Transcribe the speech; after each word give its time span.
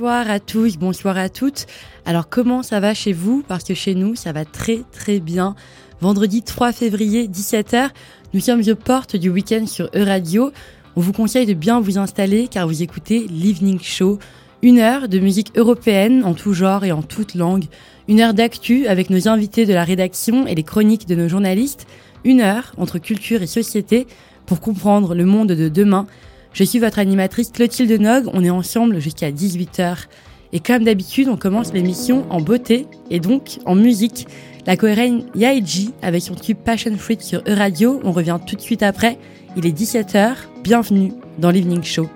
Bonsoir 0.00 0.30
à 0.30 0.40
tous, 0.40 0.78
bonsoir 0.78 1.18
à 1.18 1.28
toutes. 1.28 1.66
Alors 2.06 2.30
comment 2.30 2.62
ça 2.62 2.80
va 2.80 2.94
chez 2.94 3.12
vous? 3.12 3.44
Parce 3.46 3.64
que 3.64 3.74
chez 3.74 3.94
nous, 3.94 4.14
ça 4.14 4.32
va 4.32 4.46
très 4.46 4.80
très 4.92 5.20
bien. 5.20 5.54
Vendredi 6.00 6.40
3 6.40 6.72
février, 6.72 7.28
17h, 7.28 7.90
nous 8.32 8.40
sommes 8.40 8.62
aux 8.66 8.76
portes 8.76 9.16
du 9.16 9.28
week-end 9.28 9.66
sur 9.66 9.90
E-Radio. 9.94 10.52
On 10.96 11.02
vous 11.02 11.12
conseille 11.12 11.44
de 11.44 11.52
bien 11.52 11.80
vous 11.80 11.98
installer 11.98 12.48
car 12.48 12.66
vous 12.66 12.82
écoutez 12.82 13.26
l'Evening 13.28 13.78
Show. 13.78 14.18
Une 14.62 14.78
heure 14.78 15.06
de 15.06 15.18
musique 15.18 15.52
européenne 15.54 16.24
en 16.24 16.32
tout 16.32 16.54
genre 16.54 16.82
et 16.82 16.92
en 16.92 17.02
toute 17.02 17.34
langue. 17.34 17.66
Une 18.08 18.20
heure 18.20 18.32
d'actu 18.32 18.86
avec 18.86 19.10
nos 19.10 19.28
invités 19.28 19.66
de 19.66 19.74
la 19.74 19.84
rédaction 19.84 20.46
et 20.46 20.54
les 20.54 20.64
chroniques 20.64 21.08
de 21.08 21.14
nos 21.14 21.28
journalistes. 21.28 21.86
Une 22.24 22.40
heure 22.40 22.72
entre 22.78 22.96
culture 22.96 23.42
et 23.42 23.46
société 23.46 24.06
pour 24.46 24.62
comprendre 24.62 25.14
le 25.14 25.26
monde 25.26 25.52
de 25.52 25.68
demain 25.68 26.06
je 26.52 26.64
suis 26.64 26.78
votre 26.78 26.98
animatrice 26.98 27.50
Clotilde 27.50 28.00
Nog, 28.00 28.28
on 28.32 28.44
est 28.44 28.50
ensemble 28.50 28.98
jusqu'à 28.98 29.30
18h. 29.30 30.06
Et 30.52 30.60
comme 30.60 30.84
d'habitude, 30.84 31.28
on 31.28 31.36
commence 31.36 31.72
l'émission 31.72 32.26
en 32.30 32.40
beauté 32.40 32.86
et 33.10 33.20
donc 33.20 33.58
en 33.66 33.76
musique. 33.76 34.26
La 34.66 34.76
coréenne 34.76 35.24
Yaeji 35.34 35.94
avec 36.02 36.22
son 36.22 36.34
tube 36.34 36.58
Passion 36.58 36.96
Fruit 36.96 37.18
sur 37.20 37.40
E-Radio, 37.48 38.00
on 38.04 38.12
revient 38.12 38.38
tout 38.44 38.56
de 38.56 38.60
suite 38.60 38.82
après. 38.82 39.18
Il 39.56 39.64
est 39.64 39.76
17h, 39.76 40.34
bienvenue 40.62 41.12
dans 41.38 41.50
l'Evening 41.50 41.82
Show. 41.82 42.08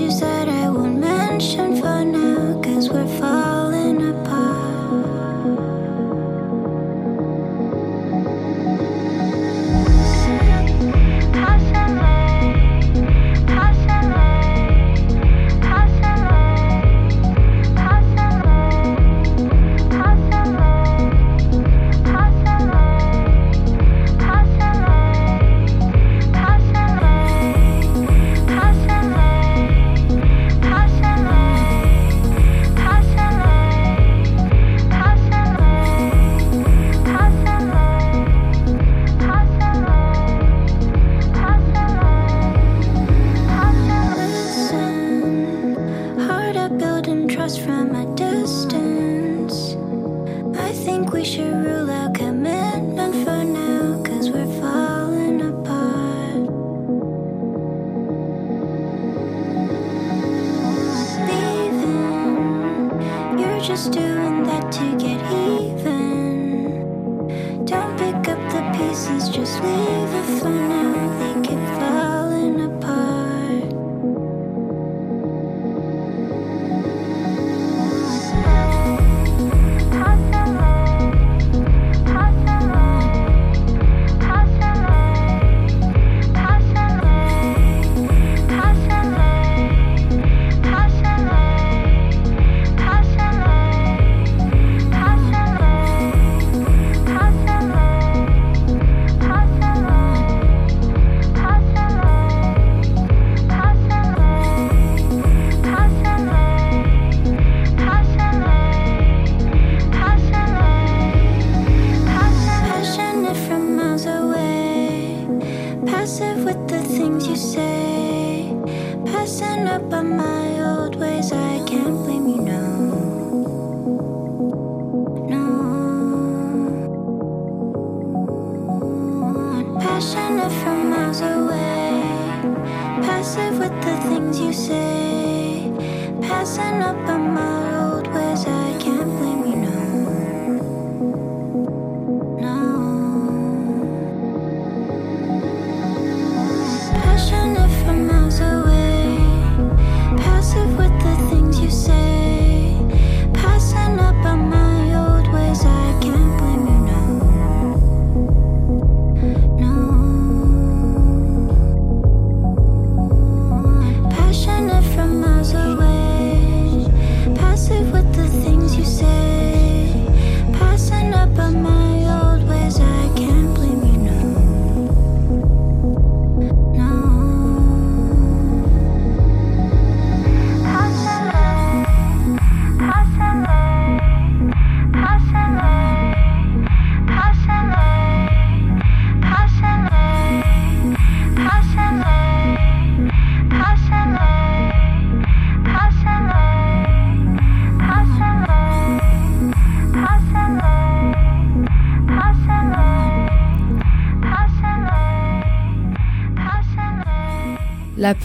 You 0.00 0.10
say 0.10 0.29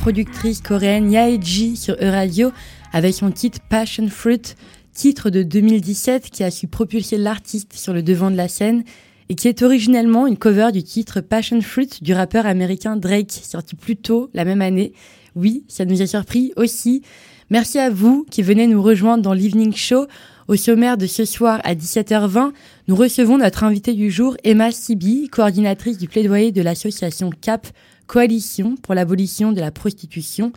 productrice 0.06 0.62
coréenne 0.62 1.12
Yaeji 1.12 1.76
sur 1.76 1.96
E-Radio 1.96 2.52
avec 2.94 3.16
son 3.16 3.32
titre 3.32 3.58
Passion 3.72 4.08
Fruit, 4.08 4.54
titre 4.94 5.32
de 5.32 5.42
2017 5.42 6.30
qui 6.30 6.44
a 6.44 6.52
su 6.52 6.68
propulser 6.68 7.18
l'artiste 7.18 7.74
sur 7.74 7.92
le 7.92 8.04
devant 8.04 8.30
de 8.30 8.36
la 8.36 8.48
scène 8.48 8.84
et 9.30 9.34
qui 9.34 9.48
est 9.48 9.64
originellement 9.64 10.28
une 10.28 10.38
cover 10.38 10.72
du 10.72 10.84
titre 10.84 11.22
Passion 11.22 11.60
Fruit 11.60 11.90
du 12.04 12.14
rappeur 12.14 12.46
américain 12.46 12.98
Drake, 12.98 13.32
sorti 13.32 13.76
plus 13.76 13.96
tôt 13.96 14.30
la 14.36 14.46
même 14.46 14.62
année. 14.62 14.94
Oui, 15.34 15.64
ça 15.68 15.86
nous 15.86 16.04
a 16.04 16.06
surpris 16.06 16.54
aussi. 16.56 17.02
Merci 17.50 17.80
à 17.80 17.90
vous 17.90 18.28
qui 18.30 18.44
venez 18.44 18.68
nous 18.68 18.84
rejoindre 18.84 19.24
dans 19.24 19.34
l'Evening 19.34 19.74
Show. 19.74 20.06
Au 20.48 20.56
sommaire 20.56 20.98
de 20.98 21.08
ce 21.08 21.26
soir 21.26 21.60
à 21.64 21.74
17h20, 21.74 22.52
nous 22.88 22.96
recevons 22.96 23.40
notre 23.40 23.64
invitée 23.64 23.94
du 23.94 24.12
jour, 24.12 24.38
Emma 24.44 24.72
Sibi, 24.72 25.30
coordinatrice 25.30 25.98
du 25.98 26.08
plaidoyer 26.08 26.52
de 26.52 26.62
l'association 26.62 27.32
CAP, 27.42 27.66
Coalition 28.08 28.76
pour 28.76 28.94
l'abolition 28.94 29.52
de 29.52 29.60
la 29.60 29.72
prostitution. 29.72 30.52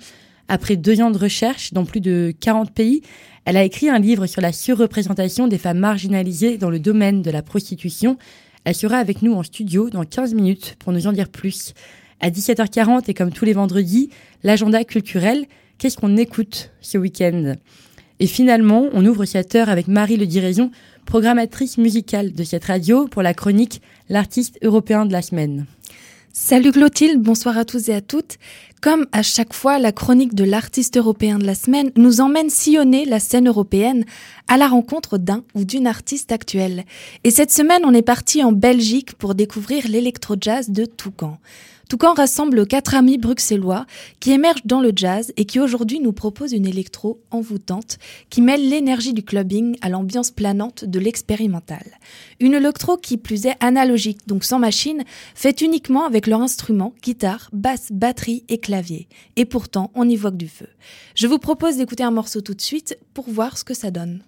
Après 0.48 0.76
deux 0.76 1.00
ans 1.00 1.10
de 1.10 1.18
recherche 1.18 1.72
dans 1.72 1.84
plus 1.84 2.00
de 2.00 2.32
40 2.40 2.72
pays, 2.72 3.02
elle 3.44 3.56
a 3.56 3.64
écrit 3.64 3.88
un 3.88 3.98
livre 3.98 4.26
sur 4.26 4.40
la 4.40 4.52
surreprésentation 4.52 5.48
des 5.48 5.58
femmes 5.58 5.78
marginalisées 5.78 6.58
dans 6.58 6.70
le 6.70 6.78
domaine 6.78 7.22
de 7.22 7.30
la 7.30 7.42
prostitution. 7.42 8.18
Elle 8.64 8.74
sera 8.74 8.96
avec 8.98 9.22
nous 9.22 9.34
en 9.34 9.42
studio 9.42 9.90
dans 9.90 10.04
15 10.04 10.34
minutes 10.34 10.76
pour 10.78 10.92
nous 10.92 11.06
en 11.06 11.12
dire 11.12 11.28
plus. 11.28 11.74
À 12.20 12.30
17h40 12.30 13.04
et 13.08 13.14
comme 13.14 13.32
tous 13.32 13.44
les 13.44 13.52
vendredis, 13.52 14.10
l'agenda 14.42 14.84
culturel. 14.84 15.46
Qu'est-ce 15.78 15.96
qu'on 15.96 16.16
écoute 16.16 16.70
ce 16.80 16.98
week-end? 16.98 17.54
Et 18.20 18.26
finalement, 18.26 18.88
on 18.92 19.06
ouvre 19.06 19.24
cette 19.24 19.54
heure 19.54 19.68
avec 19.68 19.86
Marie 19.86 20.16
Le 20.16 20.26
Diraison, 20.26 20.70
programmatrice 21.06 21.78
musicale 21.78 22.32
de 22.32 22.42
cette 22.42 22.64
radio 22.64 23.06
pour 23.06 23.22
la 23.22 23.34
chronique 23.34 23.80
L'artiste 24.08 24.58
européen 24.62 25.06
de 25.06 25.12
la 25.12 25.22
semaine. 25.22 25.66
Salut 26.32 26.72
Clotilde, 26.72 27.20
bonsoir 27.20 27.56
à 27.56 27.64
tous 27.64 27.88
et 27.88 27.94
à 27.94 28.00
toutes. 28.00 28.36
Comme 28.82 29.06
à 29.12 29.22
chaque 29.22 29.54
fois, 29.54 29.78
la 29.78 29.92
chronique 29.92 30.34
de 30.34 30.44
l'artiste 30.44 30.96
européen 30.96 31.38
de 31.38 31.46
la 31.46 31.54
semaine 31.54 31.90
nous 31.96 32.20
emmène 32.20 32.50
sillonner 32.50 33.06
la 33.06 33.18
scène 33.18 33.48
européenne 33.48 34.04
à 34.46 34.56
la 34.56 34.68
rencontre 34.68 35.18
d'un 35.18 35.42
ou 35.54 35.64
d'une 35.64 35.86
artiste 35.86 36.30
actuelle. 36.30 36.84
Et 37.24 37.30
cette 37.30 37.50
semaine, 37.50 37.82
on 37.84 37.94
est 37.94 38.02
parti 38.02 38.44
en 38.44 38.52
Belgique 38.52 39.14
pour 39.14 39.34
découvrir 39.34 39.88
l'électro-jazz 39.88 40.70
de 40.70 40.84
Toucan. 40.84 41.38
Toucan 41.88 42.12
rassemble 42.12 42.66
quatre 42.66 42.94
amis 42.94 43.16
bruxellois 43.16 43.86
qui 44.20 44.32
émergent 44.32 44.66
dans 44.66 44.82
le 44.82 44.92
jazz 44.94 45.32
et 45.38 45.46
qui 45.46 45.58
aujourd'hui 45.58 46.00
nous 46.00 46.12
proposent 46.12 46.52
une 46.52 46.66
électro 46.66 47.22
envoûtante 47.30 47.96
qui 48.28 48.42
mêle 48.42 48.68
l'énergie 48.68 49.14
du 49.14 49.22
clubbing 49.22 49.74
à 49.80 49.88
l'ambiance 49.88 50.30
planante 50.30 50.84
de 50.84 50.98
l'expérimental. 50.98 51.84
Une 52.40 52.52
électro 52.52 52.98
qui 52.98 53.16
plus 53.16 53.46
est 53.46 53.56
analogique, 53.60 54.26
donc 54.26 54.44
sans 54.44 54.58
machine, 54.58 55.02
faite 55.34 55.62
uniquement 55.62 56.04
avec 56.04 56.26
leur 56.26 56.42
instrument, 56.42 56.92
guitare, 57.02 57.48
basse, 57.54 57.90
batterie 57.90 58.44
et 58.50 58.58
clavier. 58.58 59.08
Et 59.36 59.46
pourtant, 59.46 59.90
on 59.94 60.06
y 60.06 60.16
voit 60.16 60.30
que 60.30 60.36
du 60.36 60.48
feu. 60.48 60.68
Je 61.14 61.26
vous 61.26 61.38
propose 61.38 61.78
d'écouter 61.78 62.04
un 62.04 62.10
morceau 62.10 62.42
tout 62.42 62.54
de 62.54 62.60
suite 62.60 62.98
pour 63.14 63.30
voir 63.30 63.56
ce 63.56 63.64
que 63.64 63.72
ça 63.72 63.90
donne. 63.90 64.22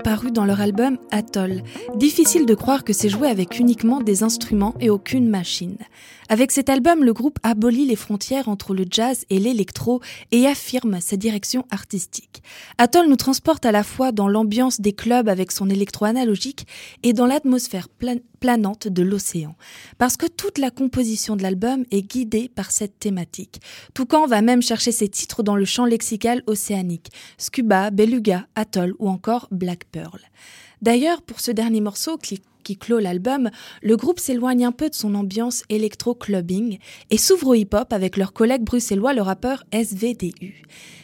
Paru 0.00 0.30
dans 0.30 0.44
leur 0.44 0.60
album 0.60 0.98
Atoll. 1.10 1.62
Difficile 1.96 2.46
de 2.46 2.54
croire 2.54 2.84
que 2.84 2.92
c'est 2.92 3.08
joué 3.08 3.28
avec 3.28 3.58
uniquement 3.58 4.00
des 4.00 4.22
instruments 4.22 4.74
et 4.80 4.90
aucune 4.90 5.28
machine. 5.28 5.76
Avec 6.32 6.52
cet 6.52 6.68
album, 6.68 7.02
le 7.02 7.12
groupe 7.12 7.40
abolit 7.42 7.86
les 7.86 7.96
frontières 7.96 8.48
entre 8.48 8.72
le 8.72 8.84
jazz 8.88 9.24
et 9.30 9.40
l'électro 9.40 10.00
et 10.30 10.46
affirme 10.46 11.00
sa 11.00 11.16
direction 11.16 11.66
artistique. 11.70 12.44
Atoll 12.78 13.08
nous 13.08 13.16
transporte 13.16 13.66
à 13.66 13.72
la 13.72 13.82
fois 13.82 14.12
dans 14.12 14.28
l'ambiance 14.28 14.80
des 14.80 14.92
clubs 14.92 15.28
avec 15.28 15.50
son 15.50 15.68
électro 15.68 16.04
analogique 16.04 16.68
et 17.02 17.14
dans 17.14 17.26
l'atmosphère 17.26 17.88
planante 18.38 18.86
de 18.86 19.02
l'océan. 19.02 19.56
Parce 19.98 20.16
que 20.16 20.26
toute 20.26 20.58
la 20.58 20.70
composition 20.70 21.34
de 21.34 21.42
l'album 21.42 21.84
est 21.90 22.02
guidée 22.02 22.48
par 22.48 22.70
cette 22.70 23.00
thématique. 23.00 23.60
Toucan 23.92 24.28
va 24.28 24.40
même 24.40 24.62
chercher 24.62 24.92
ses 24.92 25.08
titres 25.08 25.42
dans 25.42 25.56
le 25.56 25.64
champ 25.64 25.84
lexical 25.84 26.44
océanique. 26.46 27.10
Scuba, 27.38 27.90
Beluga, 27.90 28.46
Atoll 28.54 28.94
ou 29.00 29.08
encore 29.08 29.48
Black 29.50 29.84
Pearl. 29.90 30.20
D'ailleurs, 30.80 31.22
pour 31.22 31.40
ce 31.40 31.50
dernier 31.50 31.80
morceau 31.80 32.16
clôt 32.62 32.98
l'album, 32.98 33.50
le 33.82 33.96
groupe 33.96 34.20
s'éloigne 34.20 34.64
un 34.64 34.72
peu 34.72 34.88
de 34.88 34.94
son 34.94 35.14
ambiance 35.14 35.62
électro-clubbing 35.68 36.78
et 37.10 37.18
s'ouvre 37.18 37.48
au 37.48 37.54
hip-hop 37.54 37.92
avec 37.92 38.16
leur 38.16 38.32
collègue 38.32 38.62
bruxellois, 38.62 39.14
le 39.14 39.22
rappeur 39.22 39.64
SVDU. 39.72 40.62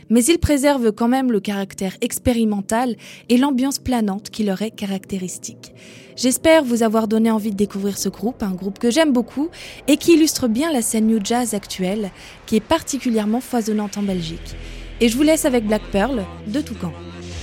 Mais 0.09 0.25
ils 0.25 0.39
préservent 0.39 0.93
quand 0.93 1.09
même 1.09 1.33
le 1.33 1.41
caractère 1.41 1.97
expérimental 2.01 2.97
et 3.29 3.39
l'ambiance 3.39 3.79
planante 3.79 4.31
qui 4.31 4.45
leur 4.45 4.63
est 4.63 4.71
caractéristique. 4.71 5.73
J'espère 6.17 6.65
vous 6.65 6.83
avoir 6.83 7.09
donné 7.09 7.31
envie 7.31 7.51
de 7.51 7.57
découvrir 7.57 7.99
ce 7.99 8.09
groupe, 8.09 8.43
un 8.43 8.55
groupe 8.55 8.79
que 8.79 8.91
j'aime 8.91 9.13
beaucoup 9.13 9.49
et 9.89 9.97
qui 9.97 10.15
illustre 10.15 10.49
bien 10.49 10.73
la 10.73 10.81
scène 10.81 11.09
new 11.09 11.19
jazz 11.23 11.55
actuelle, 11.55 12.11
qui 12.47 12.57
est 12.57 12.61
particulièrement 12.61 13.41
foisonnante 13.41 13.99
en 13.99 14.03
Belgique. 14.03 14.57
Et 15.01 15.09
je 15.09 15.17
vous 15.17 15.25
laisse 15.25 15.45
avec 15.45 15.67
Black 15.67 15.83
Pearl 15.93 16.25
de 16.47 16.61
Toucan. 16.61 16.93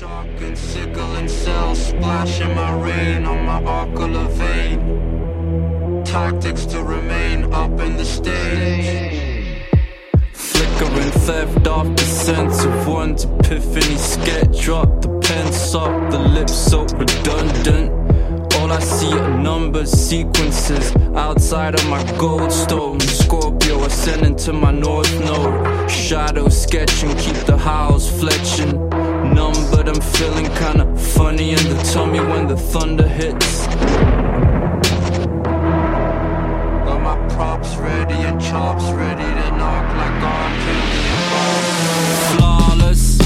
Shotgun, 0.03 0.53
sickle, 0.53 1.15
and 1.15 1.31
cell, 1.31 1.73
splashing 1.75 2.53
my 2.53 2.73
rain 2.73 3.23
on 3.23 3.45
my 3.45 3.63
ocular 3.63 4.27
vein. 4.31 6.03
Tactics 6.03 6.65
to 6.65 6.83
remain 6.83 7.45
up 7.53 7.79
in 7.79 7.95
the 7.95 8.03
stage. 8.03 9.61
Flickering 10.33 11.11
theft 11.23 11.67
off 11.67 11.87
the 11.95 12.03
sense 12.03 12.65
of 12.65 12.85
one's 12.85 13.23
epiphany. 13.23 13.95
Sketch 13.95 14.61
drop 14.61 15.01
the 15.01 15.07
pen 15.19 15.53
soft, 15.53 16.11
the 16.11 16.19
lips 16.19 16.53
so 16.53 16.81
redundant. 16.97 17.89
All 18.55 18.73
I 18.73 18.79
see 18.79 19.13
are 19.13 19.37
numbers, 19.39 19.89
sequences 19.89 20.93
outside 21.15 21.75
of 21.75 21.87
my 21.87 22.03
gold 22.17 22.51
stone. 22.51 22.99
Scorpio 22.99 23.85
ascending 23.85 24.35
to 24.47 24.51
my 24.51 24.71
north 24.71 25.17
node. 25.21 25.89
Shadow 25.89 26.49
sketching, 26.49 27.15
keep 27.15 27.37
the 27.45 27.57
house 27.57 28.11
fletching 28.11 28.92
numb, 29.23 29.53
but 29.71 29.87
I'm 29.87 30.01
feeling 30.01 30.47
kinda 30.55 30.85
funny 30.97 31.51
in 31.51 31.63
the 31.69 31.81
tummy 31.93 32.19
when 32.19 32.47
the 32.47 32.57
thunder 32.57 33.07
hits. 33.07 33.67
Got 36.85 37.01
my 37.01 37.17
props 37.33 37.75
ready 37.77 38.15
and 38.29 38.39
chops 38.41 38.85
ready 38.91 39.23
to 39.39 39.51
knock 39.59 39.85
like 40.01 40.23
I'm 40.35 40.53
Flawless, 42.29 43.17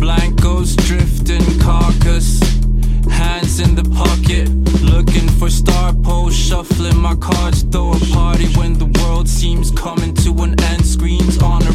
blankos 0.00 0.76
drifting 0.86 1.46
carcass. 1.58 2.40
Hands 3.10 3.60
in 3.60 3.74
the 3.74 3.84
pocket, 4.02 4.48
looking 4.82 5.28
for 5.38 5.50
star 5.50 5.92
poles, 5.92 6.36
shuffling 6.36 6.98
my 6.98 7.14
cards. 7.16 7.62
Throw 7.72 7.92
a 7.92 7.98
party 8.12 8.46
when 8.58 8.74
the 8.74 8.86
world 9.00 9.28
seems 9.28 9.70
coming 9.70 10.14
to 10.24 10.30
an 10.44 10.54
end. 10.70 10.84
Screens 10.86 11.42
honoring 11.42 11.67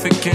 significant. 0.00 0.29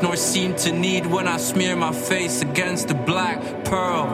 Nor 0.00 0.14
seem 0.16 0.54
to 0.56 0.70
need 0.70 1.06
when 1.06 1.26
I 1.26 1.38
smear 1.38 1.74
my 1.74 1.92
face 1.92 2.40
against 2.40 2.86
the 2.86 2.94
black 2.94 3.64
pearl. 3.64 4.06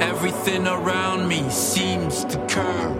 Everything 0.00 0.66
around 0.66 1.28
me 1.28 1.48
seems 1.48 2.24
to 2.24 2.38
curve. 2.48 2.95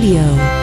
Radio. 0.00 0.59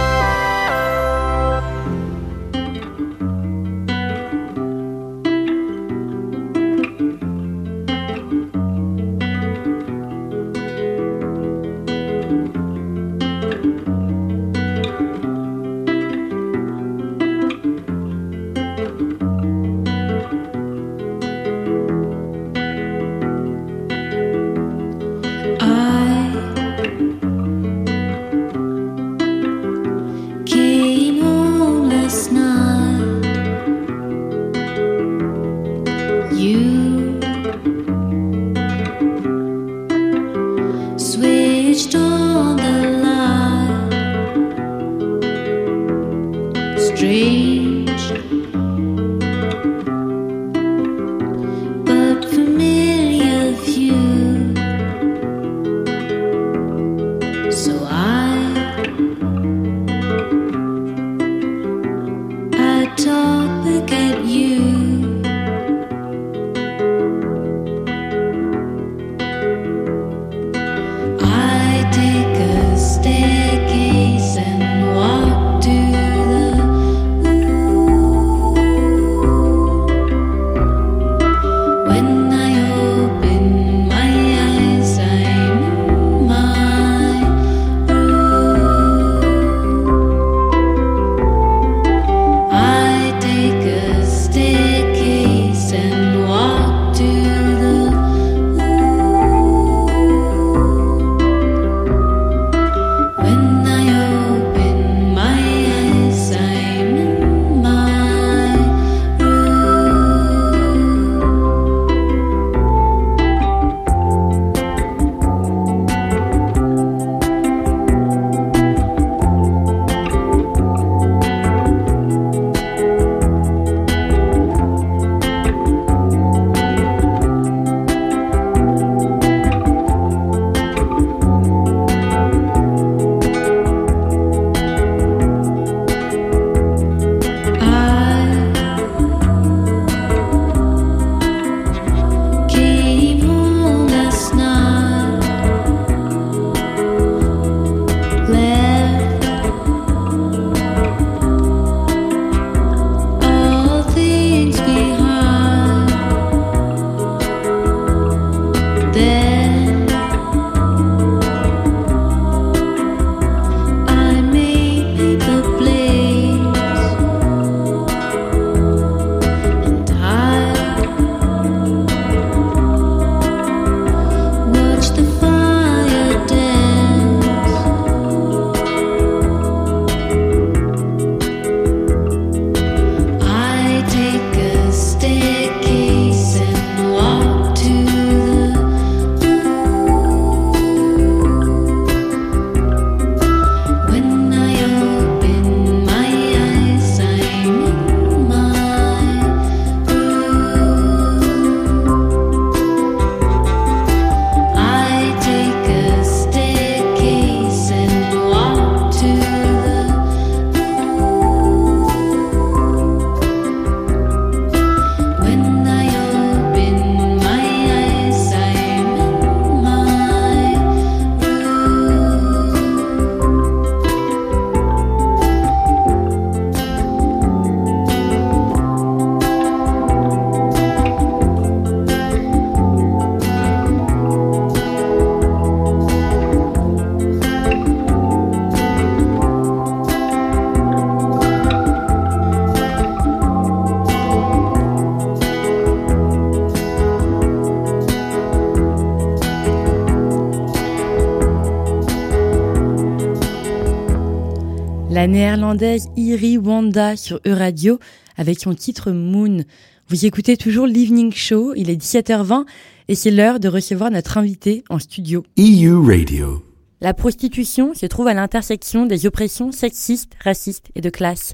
Néerlandaise 255.18 255.90
Iri 255.96 256.38
Wanda 256.38 256.96
sur 256.96 257.20
E-Radio 257.26 257.80
avec 258.18 258.40
son 258.40 258.54
titre 258.54 258.92
Moon. 258.92 259.44
Vous 259.90 260.06
écoutez 260.06 260.38
toujours 260.38 260.68
l'Evening 260.68 261.12
Show, 261.12 261.56
il 261.56 261.72
est 261.72 261.76
17h20 261.76 262.46
et 262.88 262.94
c'est 262.94 263.10
l'heure 263.10 263.40
de 263.40 263.48
recevoir 263.48 263.90
notre 263.90 264.20
invité 264.20 264.64
en 264.70 264.78
studio. 264.78 265.24
EU 265.40 265.76
Radio. 265.80 266.44
La 266.82 266.94
prostitution 266.94 267.74
se 267.74 267.88
trouve 267.88 268.08
à 268.08 268.14
l'intersection 268.14 268.86
des 268.86 269.08
oppressions 269.08 269.52
sexistes, 269.52 270.14
racistes 270.24 270.68
et 270.76 270.82
de 270.82 270.92
classe. 270.92 271.34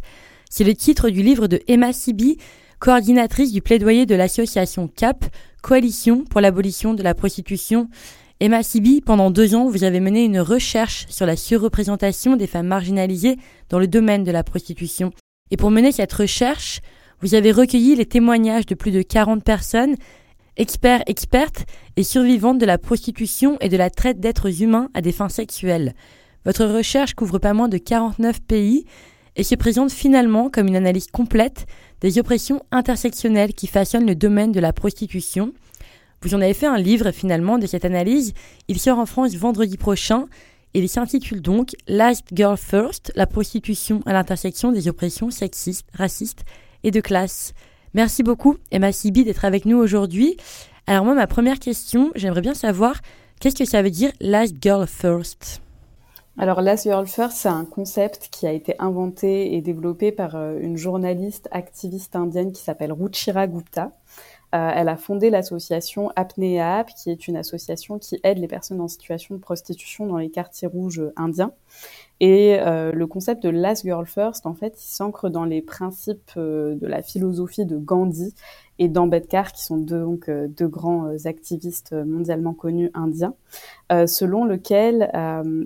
C'est 0.50 0.63
le 0.63 0.76
titre 0.76 1.10
du 1.10 1.22
livre 1.22 1.48
de 1.48 1.60
Emma 1.67 1.91
Sibi, 1.91 2.38
coordinatrice 2.80 3.52
du 3.52 3.62
plaidoyer 3.62 4.06
de 4.06 4.15
l'association 4.15 4.88
CAP, 4.88 5.26
Coalition 5.62 6.24
pour 6.24 6.39
l'abolition 6.39 6.93
de 6.93 7.04
la 7.04 7.13
prostitution 7.13 7.89
Emma 8.44 8.62
Sibi, 8.62 9.00
pendant 9.00 9.32
deux 9.32 9.56
ans, 9.56 9.70
vous 9.70 9.86
avez 9.86 10.02
mené 10.02 10.26
une 10.26 10.42
recherche 10.42 11.06
sur 11.08 11.26
la 11.26 11.38
surreprésentation 11.38 12.36
des 12.36 12.46
femmes 12.46 12.68
marginalisées 12.68 13.38
dans 13.70 13.80
le 13.80 13.88
domaine 13.88 14.26
de 14.26 14.34
la 14.34 14.44
prostitution. 14.44 15.14
Et 15.50 15.56
pour 15.56 15.72
mener 15.72 15.94
cette 15.94 16.12
recherche, 16.12 16.82
vous 17.22 17.36
avez 17.36 17.54
recueilli 17.54 17.96
les 17.96 18.06
témoignages 18.06 18.66
de 18.66 18.76
plus 18.76 18.92
de 18.92 19.02
40 19.02 19.46
personnes, 19.46 19.96
experts, 20.58 21.04
expertes 21.08 21.64
et 21.96 22.04
survivantes 22.04 22.58
de 22.58 22.66
la 22.66 22.78
prostitution 22.78 23.58
et 23.62 23.70
de 23.70 23.78
la 23.78 23.90
traite 23.90 24.20
d'êtres 24.20 24.62
humains 24.62 24.90
à 24.94 25.00
des 25.00 25.14
fins 25.14 25.30
sexuelles. 25.30 25.94
Votre 26.44 26.66
recherche 26.66 27.14
couvre 27.14 27.40
pas 27.40 27.54
moins 27.54 27.70
de 27.70 27.78
49 27.78 28.42
pays 28.42 28.84
et 29.38 29.44
se 29.44 29.56
présente 29.56 29.94
finalement 29.94 30.50
comme 30.50 30.68
une 30.68 30.76
analyse 30.76 31.08
complète 31.08 31.66
des 32.02 32.20
oppressions 32.20 32.62
intersectionnelles 32.72 33.54
qui 33.54 33.68
façonnent 33.68 34.06
le 34.06 34.16
domaine 34.16 34.52
de 34.52 34.60
la 34.60 34.74
prostitution 34.74 35.54
vous 36.24 36.36
en 36.36 36.42
avez 36.42 36.54
fait 36.54 36.68
un 36.68 36.78
livre 36.78 37.12
finalement 37.12 37.58
de 37.58 37.68
cette 37.68 37.86
analyse. 37.86 38.34
Il 38.68 38.80
sort 38.80 39.00
en 39.00 39.06
France 39.06 39.36
vendredi 39.36 39.78
prochain. 39.78 40.26
Et 40.76 40.80
il 40.80 40.90
s'intitule 40.90 41.42
donc 41.42 41.76
Last 41.88 42.26
Girl 42.34 42.58
First, 42.58 43.12
la 43.16 43.28
prostitution 43.28 44.02
à 44.08 44.14
l'intersection 44.14 44.72
des 44.72 44.88
oppressions 44.88 45.30
sexistes, 45.30 45.86
racistes 45.94 46.46
et 46.84 46.90
de 46.90 47.00
classe. 47.00 47.54
Merci 47.94 48.24
beaucoup 48.24 48.58
Emma 48.72 48.92
Sibi 48.92 49.24
d'être 49.24 49.46
avec 49.46 49.66
nous 49.66 49.78
aujourd'hui. 49.78 50.36
Alors 50.88 51.06
moi 51.06 51.14
ma 51.14 51.28
première 51.28 51.60
question, 51.60 52.12
j'aimerais 52.16 52.42
bien 52.42 52.56
savoir 52.56 53.02
qu'est-ce 53.40 53.56
que 53.56 53.66
ça 53.66 53.84
veut 53.84 53.92
dire 53.92 54.12
Last 54.20 54.56
Girl 54.60 54.88
First? 54.88 55.62
Alors, 56.36 56.62
Last 56.62 56.86
Girl 56.86 57.06
First, 57.06 57.38
c'est 57.38 57.50
un 57.50 57.64
concept 57.64 58.30
qui 58.32 58.48
a 58.48 58.52
été 58.52 58.74
inventé 58.80 59.54
et 59.54 59.62
développé 59.62 60.12
par 60.12 60.36
euh, 60.36 60.58
une 60.60 60.78
journaliste 60.78 61.48
activiste 61.52 62.16
indienne 62.16 62.52
qui 62.52 62.64
s'appelle 62.64 62.92
Ruchira 62.92 63.46
Gupta. 63.46 63.92
Euh, 64.54 64.72
elle 64.76 64.89
a 64.89 64.98
fondé 64.98 65.30
l'association 65.30 66.12
Apneap, 66.16 66.89
qui 66.96 67.10
est 67.10 67.28
une 67.28 67.38
association 67.38 67.98
qui 67.98 68.20
aide 68.24 68.38
les 68.38 68.48
personnes 68.48 68.82
en 68.82 68.88
situation 68.88 69.36
de 69.36 69.39
prostitution 69.39 70.06
dans 70.06 70.18
les 70.18 70.30
quartiers 70.30 70.68
rouges 70.68 71.02
indiens. 71.16 71.54
Et 72.20 72.58
le 72.63 73.06
concept 73.06 73.44
de 73.44 73.50
Last 73.50 73.84
Girl 73.84 74.06
First, 74.06 74.46
en 74.46 74.54
fait, 74.54 74.76
il 74.82 74.88
s'ancre 74.88 75.30
dans 75.30 75.44
les 75.44 75.62
principes 75.62 76.32
de 76.38 76.78
la 76.88 77.02
philosophie 77.02 77.66
de 77.66 77.76
Gandhi 77.76 78.34
et 78.80 78.88
d'Ambedkar, 78.88 79.52
qui 79.52 79.66
sont 79.66 79.76
deux, 79.76 80.00
donc, 80.00 80.30
deux 80.30 80.68
grands 80.70 81.13
activistes 81.26 81.92
mondialement 81.92 82.54
connus 82.54 82.92
indiens, 82.94 83.34
selon 83.89 84.46
lequel 84.46 85.12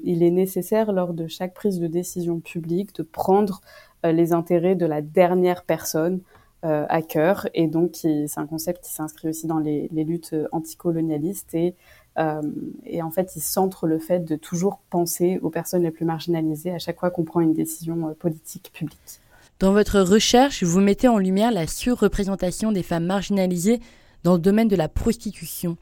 il 0.03 0.23
est 0.23 0.31
nécessaire 0.31 0.93
lors 0.93 1.13
de 1.13 1.27
chaque 1.27 1.53
prise 1.53 1.79
de 1.79 1.85
décision 1.85 2.39
publique 2.39 2.95
de 2.95 3.03
prendre 3.03 3.61
les 4.03 4.33
intérêts 4.33 4.75
de 4.75 4.87
la 4.87 5.03
dernière 5.03 5.63
personne 5.63 6.21
euh, 6.21 6.36
à 6.63 7.01
cœur. 7.01 7.47
Et 7.53 7.67
donc, 7.67 7.91
c'est 7.93 8.27
un 8.35 8.47
concept 8.47 8.83
qui 8.83 8.91
s'inscrit 8.91 9.29
aussi 9.29 9.47
dans 9.47 9.59
les, 9.59 9.87
luttes 9.91 10.35
anticolonialistes 10.51 11.53
et, 11.53 11.75
euh, 12.17 12.41
et 12.85 13.01
en 13.01 13.11
fait, 13.11 13.35
il 13.35 13.41
centre 13.41 13.87
le 13.87 13.99
fait 13.99 14.19
de 14.19 14.35
toujours 14.35 14.79
penser 14.89 15.39
aux 15.41 15.49
personnes 15.49 15.83
les 15.83 15.91
plus 15.91 16.05
marginalisées 16.05 16.71
à 16.71 16.79
chaque 16.79 16.99
fois 16.99 17.11
qu'on 17.11 17.23
prend 17.23 17.41
une 17.41 17.53
décision 17.53 18.09
euh, 18.09 18.13
politique 18.13 18.71
publique. 18.73 19.21
Dans 19.59 19.71
votre 19.71 20.01
recherche, 20.01 20.63
vous 20.63 20.79
mettez 20.79 21.07
en 21.07 21.17
lumière 21.17 21.51
la 21.51 21.67
surreprésentation 21.67 22.71
des 22.71 22.83
femmes 22.83 23.05
marginalisées 23.05 23.79
dans 24.23 24.33
le 24.33 24.39
domaine 24.39 24.67
de 24.67 24.75
la 24.75 24.87
prostitution. 24.87 25.77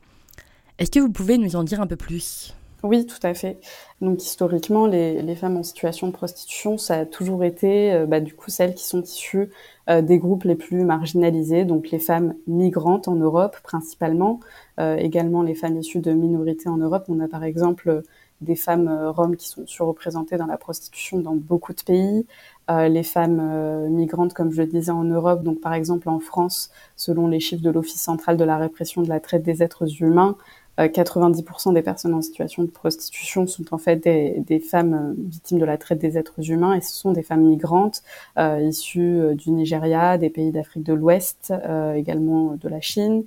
Est-ce 0.78 0.92
que 0.92 1.00
vous 1.00 1.12
pouvez 1.12 1.38
nous 1.38 1.56
en 1.56 1.64
dire 1.64 1.82
un 1.82 1.88
peu 1.88 1.96
plus? 1.96 2.54
Oui, 2.86 3.06
tout 3.08 3.20
à 3.24 3.34
fait. 3.34 3.60
Donc 4.02 4.22
historiquement, 4.22 4.86
les, 4.86 5.36
femmes 5.36 5.58
en 5.58 5.64
situation 5.64 6.08
de 6.08 6.12
prostitution, 6.12 6.78
ça 6.78 7.00
a 7.00 7.06
toujours 7.06 7.44
été 7.44 7.92
euh, 7.94 8.06
bah, 8.06 8.20
du 8.20 8.36
coup 8.36 8.52
celles 8.52 8.76
qui 8.76 8.84
sont 8.84 9.02
issues 9.02 9.50
euh, 9.90 10.02
des 10.02 10.20
groupes 10.20 10.44
les 10.44 10.56
plus 10.56 10.84
marginalisés, 10.84 11.66
donc 11.66 11.90
les 11.90 11.98
femmes 12.00 12.36
migrantes 12.46 13.08
en 13.08 13.16
Europe 13.16 13.58
principalement, 13.64 14.40
euh, 14.80 14.98
également 14.98 15.42
les 15.42 15.56
femmes 15.56 15.78
issues 15.78 16.00
de 16.00 16.12
minorités 16.14 16.70
en 16.70 16.78
Europe. 16.78 17.06
On 17.08 17.20
a 17.22 17.28
par 17.28 17.44
exemple 17.44 18.04
des 18.42 18.56
femmes 18.56 18.90
roms 19.16 19.36
qui 19.36 19.48
sont 19.48 19.66
surreprésentées 19.66 20.38
dans 20.38 20.46
la 20.46 20.58
prostitution 20.58 21.20
dans 21.20 21.36
beaucoup 21.36 21.74
de 21.74 21.82
pays, 21.82 22.28
les 22.70 23.04
femmes 23.04 23.88
migrantes, 23.90 24.34
comme 24.34 24.52
je 24.52 24.62
le 24.62 24.68
disais, 24.68 24.92
en 24.92 25.06
Europe, 25.06 25.42
donc 25.42 25.62
par 25.62 25.74
exemple 25.74 26.10
en 26.10 26.20
France, 26.20 26.70
selon 26.98 27.28
les 27.28 27.40
chiffres 27.40 27.64
de 27.64 27.70
l'Office 27.70 28.02
central 28.02 28.36
de 28.36 28.44
la 28.44 28.58
répression 28.58 29.02
de 29.04 29.08
la 29.08 29.22
traite 29.22 29.44
des 29.44 29.64
êtres 29.64 30.02
humains, 30.02 30.36
90% 30.78 31.70
euh, 31.70 31.74
des 31.74 31.82
personnes 31.82 32.14
en 32.14 32.22
situation 32.22 32.64
de 32.64 32.70
prostitution 32.70 33.48
sont 33.48 33.74
en 33.74 33.78
fait 33.78 33.98
des, 33.98 34.60
femmes 34.60 34.94
euh, 34.94 35.14
victimes 35.30 35.60
de 35.60 35.66
la 35.66 35.78
traite 35.78 36.00
des 36.00 36.18
êtres 36.18 36.50
humains 36.50 36.74
et 36.74 36.82
ce 36.82 36.94
sont 36.94 37.14
des 37.14 37.24
femmes 37.24 37.46
migrantes 37.46 38.04
euh, 38.38 38.62
issues 38.62 39.36
du 39.36 39.52
Nigeria, 39.52 40.18
des 40.18 40.30
pays 40.30 40.52
d'Afrique 40.52 40.84
de 40.84 40.94
l'Ouest, 40.94 41.54
également 41.96 42.56
de 42.56 42.70
la 42.70 42.82
Chine. 42.82 43.24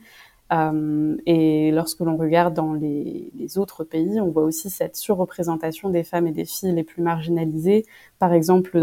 et 1.27 1.71
lorsque 1.73 2.01
l'on 2.01 2.17
regarde 2.17 2.55
dans 2.55 2.75
les, 2.75 3.31
autres 3.57 3.85
pays, 3.85 4.21
on 4.21 4.29
voit 4.31 4.45
aussi 4.45 4.71
cette 4.71 4.97
surreprésentation 4.97 5.91
des 5.91 6.05
femmes 6.05 6.27
et 6.27 6.33
des 6.33 6.45
filles 6.45 6.73
les 6.73 6.85
plus 6.85 7.03
marginalisées. 7.03 7.87
Par 8.19 8.33
exemple, 8.33 8.79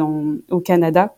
au 0.49 0.59
Canada, 0.59 1.15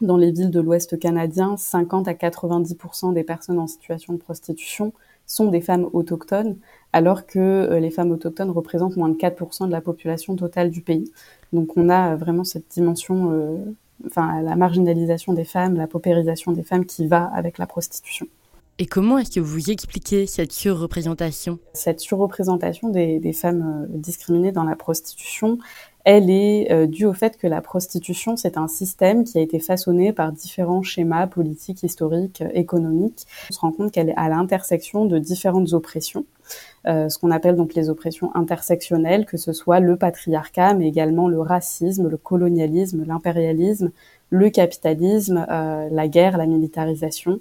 dans 0.00 0.16
les 0.16 0.32
villes 0.32 0.50
de 0.50 0.60
l'Ouest 0.60 0.98
canadien, 0.98 1.56
50 1.56 2.08
à 2.08 2.14
90% 2.14 3.12
des 3.12 3.24
personnes 3.24 3.58
en 3.58 3.66
situation 3.66 4.12
de 4.12 4.18
prostitution 4.18 4.92
sont 5.26 5.46
des 5.46 5.60
femmes 5.60 5.88
autochtones, 5.92 6.56
alors 6.92 7.26
que 7.26 7.38
euh, 7.38 7.80
les 7.80 7.90
femmes 7.90 8.10
autochtones 8.10 8.50
représentent 8.50 8.96
moins 8.96 9.08
de 9.08 9.16
4% 9.16 9.66
de 9.66 9.72
la 9.72 9.80
population 9.80 10.36
totale 10.36 10.70
du 10.70 10.80
pays. 10.80 11.10
Donc 11.52 11.76
on 11.76 11.88
a 11.88 12.16
vraiment 12.16 12.44
cette 12.44 12.68
dimension, 12.70 13.32
euh, 13.32 13.56
enfin 14.06 14.42
la 14.42 14.56
marginalisation 14.56 15.32
des 15.32 15.44
femmes, 15.44 15.76
la 15.76 15.86
paupérisation 15.86 16.52
des 16.52 16.62
femmes 16.62 16.84
qui 16.84 17.06
va 17.06 17.24
avec 17.34 17.58
la 17.58 17.66
prostitution. 17.66 18.26
Et 18.78 18.86
comment 18.86 19.18
est-ce 19.18 19.30
que 19.30 19.40
vous 19.40 19.70
expliquez 19.70 20.26
cette 20.26 20.50
surreprésentation? 20.50 21.60
Cette 21.74 22.00
surreprésentation 22.00 22.88
des, 22.88 23.20
des, 23.20 23.32
femmes 23.32 23.84
euh, 23.84 23.98
discriminées 23.98 24.50
dans 24.50 24.64
la 24.64 24.74
prostitution, 24.74 25.58
elle 26.04 26.30
est 26.30 26.70
euh, 26.70 26.86
due 26.86 27.06
au 27.06 27.14
fait 27.14 27.36
que 27.36 27.46
la 27.46 27.60
prostitution, 27.60 28.36
c'est 28.36 28.56
un 28.56 28.68
système 28.68 29.24
qui 29.24 29.38
a 29.38 29.40
été 29.40 29.58
façonné 29.58 30.12
par 30.12 30.32
différents 30.32 30.82
schémas 30.82 31.26
politiques, 31.26 31.82
historiques, 31.82 32.42
euh, 32.42 32.50
économiques. 32.54 33.26
On 33.50 33.54
se 33.54 33.60
rend 33.60 33.72
compte 33.72 33.92
qu'elle 33.92 34.10
est 34.10 34.16
à 34.16 34.28
l'intersection 34.28 35.06
de 35.06 35.18
différentes 35.18 35.72
oppressions, 35.72 36.24
euh, 36.86 37.08
ce 37.08 37.18
qu'on 37.18 37.30
appelle 37.30 37.56
donc 37.56 37.74
les 37.74 37.88
oppressions 37.88 38.34
intersectionnelles, 38.34 39.24
que 39.24 39.36
ce 39.36 39.52
soit 39.52 39.80
le 39.80 39.96
patriarcat, 39.96 40.74
mais 40.74 40.86
également 40.86 41.28
le 41.28 41.40
racisme, 41.40 42.08
le 42.08 42.16
colonialisme, 42.16 43.04
l'impérialisme, 43.06 43.90
le 44.30 44.50
capitalisme, 44.50 45.46
euh, 45.50 45.88
la 45.90 46.08
guerre, 46.08 46.36
la 46.36 46.46
militarisation. 46.46 47.40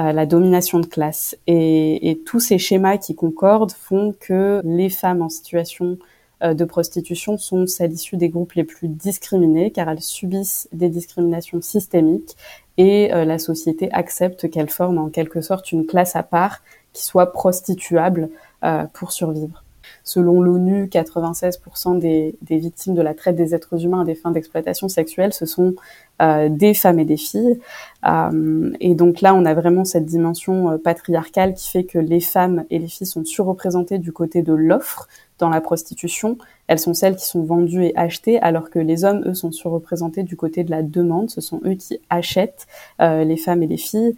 Euh, 0.00 0.12
la 0.12 0.24
domination 0.24 0.80
de 0.80 0.86
classe 0.86 1.36
et, 1.46 2.08
et, 2.10 2.16
tous 2.16 2.40
ces 2.40 2.56
schémas 2.56 2.96
qui 2.96 3.14
concordent 3.14 3.72
font 3.72 4.14
que 4.18 4.62
les 4.64 4.88
femmes 4.88 5.20
en 5.20 5.28
situation 5.28 5.98
de 6.42 6.64
prostitution 6.64 7.38
sont 7.38 7.66
celles 7.66 7.92
issues 7.92 8.16
des 8.16 8.28
groupes 8.28 8.52
les 8.54 8.64
plus 8.64 8.88
discriminés 8.88 9.70
car 9.70 9.88
elles 9.88 10.02
subissent 10.02 10.68
des 10.72 10.88
discriminations 10.88 11.60
systémiques 11.60 12.36
et 12.78 13.12
euh, 13.12 13.24
la 13.24 13.38
société 13.38 13.92
accepte 13.92 14.50
qu'elles 14.50 14.70
forment 14.70 14.98
en 14.98 15.08
quelque 15.08 15.40
sorte 15.40 15.72
une 15.72 15.86
classe 15.86 16.16
à 16.16 16.22
part 16.22 16.62
qui 16.92 17.04
soit 17.04 17.32
prostituable 17.32 18.30
euh, 18.64 18.84
pour 18.92 19.12
survivre. 19.12 19.62
Selon 20.04 20.40
l'ONU, 20.40 20.86
96% 20.86 21.98
des, 21.98 22.36
des, 22.42 22.58
victimes 22.58 22.94
de 22.94 23.02
la 23.02 23.14
traite 23.14 23.36
des 23.36 23.54
êtres 23.54 23.84
humains 23.84 24.02
à 24.02 24.04
des 24.04 24.14
fins 24.14 24.30
d'exploitation 24.30 24.88
sexuelle, 24.88 25.32
ce 25.32 25.46
sont 25.46 25.74
euh, 26.20 26.48
des 26.48 26.74
femmes 26.74 26.98
et 26.98 27.04
des 27.04 27.16
filles. 27.16 27.60
Euh, 28.06 28.72
et 28.80 28.94
donc 28.94 29.20
là, 29.20 29.34
on 29.34 29.44
a 29.44 29.54
vraiment 29.54 29.84
cette 29.84 30.06
dimension 30.06 30.78
patriarcale 30.78 31.54
qui 31.54 31.70
fait 31.70 31.84
que 31.84 31.98
les 31.98 32.20
femmes 32.20 32.64
et 32.70 32.78
les 32.78 32.88
filles 32.88 33.06
sont 33.06 33.24
surreprésentées 33.24 33.98
du 33.98 34.12
côté 34.12 34.42
de 34.42 34.52
l'offre, 34.52 35.08
dans 35.42 35.48
la 35.48 35.60
prostitution, 35.60 36.38
elles 36.68 36.78
sont 36.78 36.94
celles 36.94 37.16
qui 37.16 37.26
sont 37.26 37.42
vendues 37.42 37.86
et 37.86 37.96
achetées, 37.96 38.38
alors 38.40 38.70
que 38.70 38.78
les 38.78 39.04
hommes, 39.04 39.24
eux, 39.26 39.34
sont 39.34 39.50
surreprésentés 39.50 40.22
du 40.22 40.36
côté 40.36 40.62
de 40.62 40.70
la 40.70 40.82
demande. 40.82 41.30
Ce 41.30 41.40
sont 41.40 41.60
eux 41.64 41.74
qui 41.74 41.98
achètent 42.10 42.68
euh, 43.00 43.24
les 43.24 43.36
femmes 43.36 43.62
et 43.64 43.66
les 43.66 43.76
filles. 43.76 44.14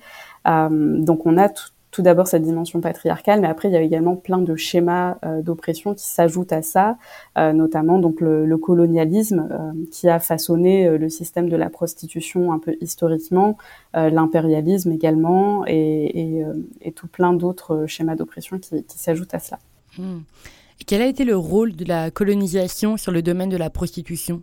Euh, 0.47 0.69
donc 0.99 1.25
on 1.25 1.39
a 1.39 1.49
tout, 1.49 1.71
d'abord 2.03 2.27
cette 2.27 2.43
dimension 2.43 2.81
patriarcale, 2.81 3.41
mais 3.41 3.49
après 3.49 3.69
il 3.69 3.73
y 3.73 3.77
a 3.77 3.81
également 3.81 4.17
plein 4.17 4.39
de 4.39 4.57
schémas 4.57 5.17
euh, 5.25 5.43
d'oppression 5.43 5.95
qui 5.95 6.05
s'ajoutent 6.05 6.53
à 6.53 6.63
ça, 6.63 6.97
notamment 7.37 7.99
donc 7.99 8.21
le, 8.21 8.57
colonialisme 8.57 9.49
qui 9.91 10.09
a 10.09 10.19
façonné 10.19 10.97
le 10.97 11.09
système 11.09 11.49
de 11.49 11.57
la 11.57 11.69
prostitution 11.69 12.53
un 12.53 12.59
peu 12.59 12.77
historiquement, 12.81 13.59
l'impérialisme 13.93 14.93
également, 14.93 15.65
et, 15.67 16.45
tout 16.95 17.09
plein 17.09 17.33
d'autres 17.33 17.87
schémas 17.87 18.15
d'oppression 18.15 18.59
qui, 18.59 18.85
s'ajoutent 18.89 19.35
à 19.35 19.41
cela. 19.41 19.59
Hmm. 19.99 20.21
Quel 20.87 21.03
a 21.03 21.07
été 21.07 21.25
le 21.25 21.37
rôle 21.37 21.75
de 21.77 21.85
la 21.85 22.11
colonisation 22.11 22.97
sur 22.97 23.13
le 23.13 23.23
domaine 23.23 23.49
de 23.49 23.57
la 23.57 23.71
prostitution? 23.71 24.43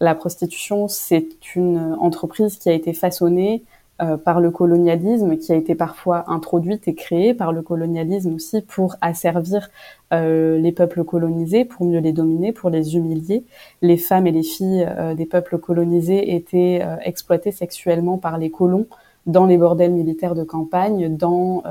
La 0.00 0.16
prostitution, 0.16 0.88
c'est 0.88 1.28
une 1.54 1.78
entreprise 2.00 2.58
qui 2.58 2.68
a 2.68 2.72
été 2.72 2.92
façonnée 2.92 3.62
euh, 4.02 4.16
par 4.16 4.40
le 4.40 4.50
colonialisme, 4.50 5.36
qui 5.36 5.52
a 5.52 5.56
été 5.56 5.74
parfois 5.74 6.24
introduite 6.30 6.88
et 6.88 6.94
créée 6.94 7.34
par 7.34 7.52
le 7.52 7.62
colonialisme 7.62 8.34
aussi 8.34 8.60
pour 8.60 8.96
asservir 9.00 9.70
euh, 10.12 10.58
les 10.58 10.72
peuples 10.72 11.04
colonisés, 11.04 11.64
pour 11.64 11.86
mieux 11.86 12.00
les 12.00 12.12
dominer, 12.12 12.52
pour 12.52 12.70
les 12.70 12.96
humilier. 12.96 13.44
Les 13.80 13.96
femmes 13.96 14.26
et 14.26 14.32
les 14.32 14.42
filles 14.42 14.86
euh, 14.98 15.14
des 15.14 15.26
peuples 15.26 15.58
colonisés 15.58 16.34
étaient 16.34 16.82
exploitées 17.04 17.52
sexuellement 17.52 18.18
par 18.18 18.38
les 18.38 18.50
colons 18.50 18.86
dans 19.26 19.46
les 19.46 19.56
bordels 19.56 19.92
militaires 19.92 20.34
de 20.34 20.42
campagne, 20.42 21.16
dans, 21.16 21.62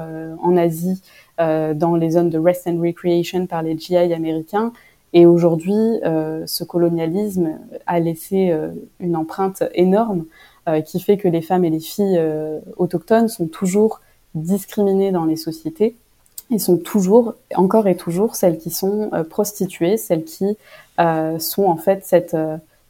en 0.41 0.55
Asie 0.55 1.01
euh, 1.41 1.73
dans 1.73 1.95
les 1.95 2.11
zones 2.11 2.29
de 2.29 2.37
rest 2.37 2.67
and 2.67 2.79
recreation 2.79 3.47
par 3.47 3.63
les 3.63 3.77
GI 3.77 3.95
américains. 3.95 4.71
Et 5.13 5.25
aujourd'hui, 5.25 5.99
euh, 6.05 6.45
ce 6.45 6.63
colonialisme 6.63 7.57
a 7.87 7.99
laissé 7.99 8.51
euh, 8.51 8.71
une 8.99 9.15
empreinte 9.15 9.63
énorme 9.73 10.25
qui 10.85 10.99
fait 10.99 11.17
que 11.17 11.27
les 11.27 11.41
femmes 11.41 11.65
et 11.65 11.69
les 11.69 11.79
filles 11.79 12.21
autochtones 12.77 13.27
sont 13.27 13.47
toujours 13.47 14.01
discriminées 14.35 15.11
dans 15.11 15.25
les 15.25 15.35
sociétés 15.35 15.95
et 16.51 16.59
sont 16.59 16.77
toujours, 16.77 17.35
encore 17.55 17.87
et 17.87 17.95
toujours, 17.95 18.35
celles 18.35 18.57
qui 18.57 18.69
sont 18.69 19.09
prostituées, 19.29 19.97
celles 19.97 20.23
qui 20.23 20.57
sont 20.97 21.63
en 21.63 21.77
fait 21.77 22.05
cette, 22.05 22.37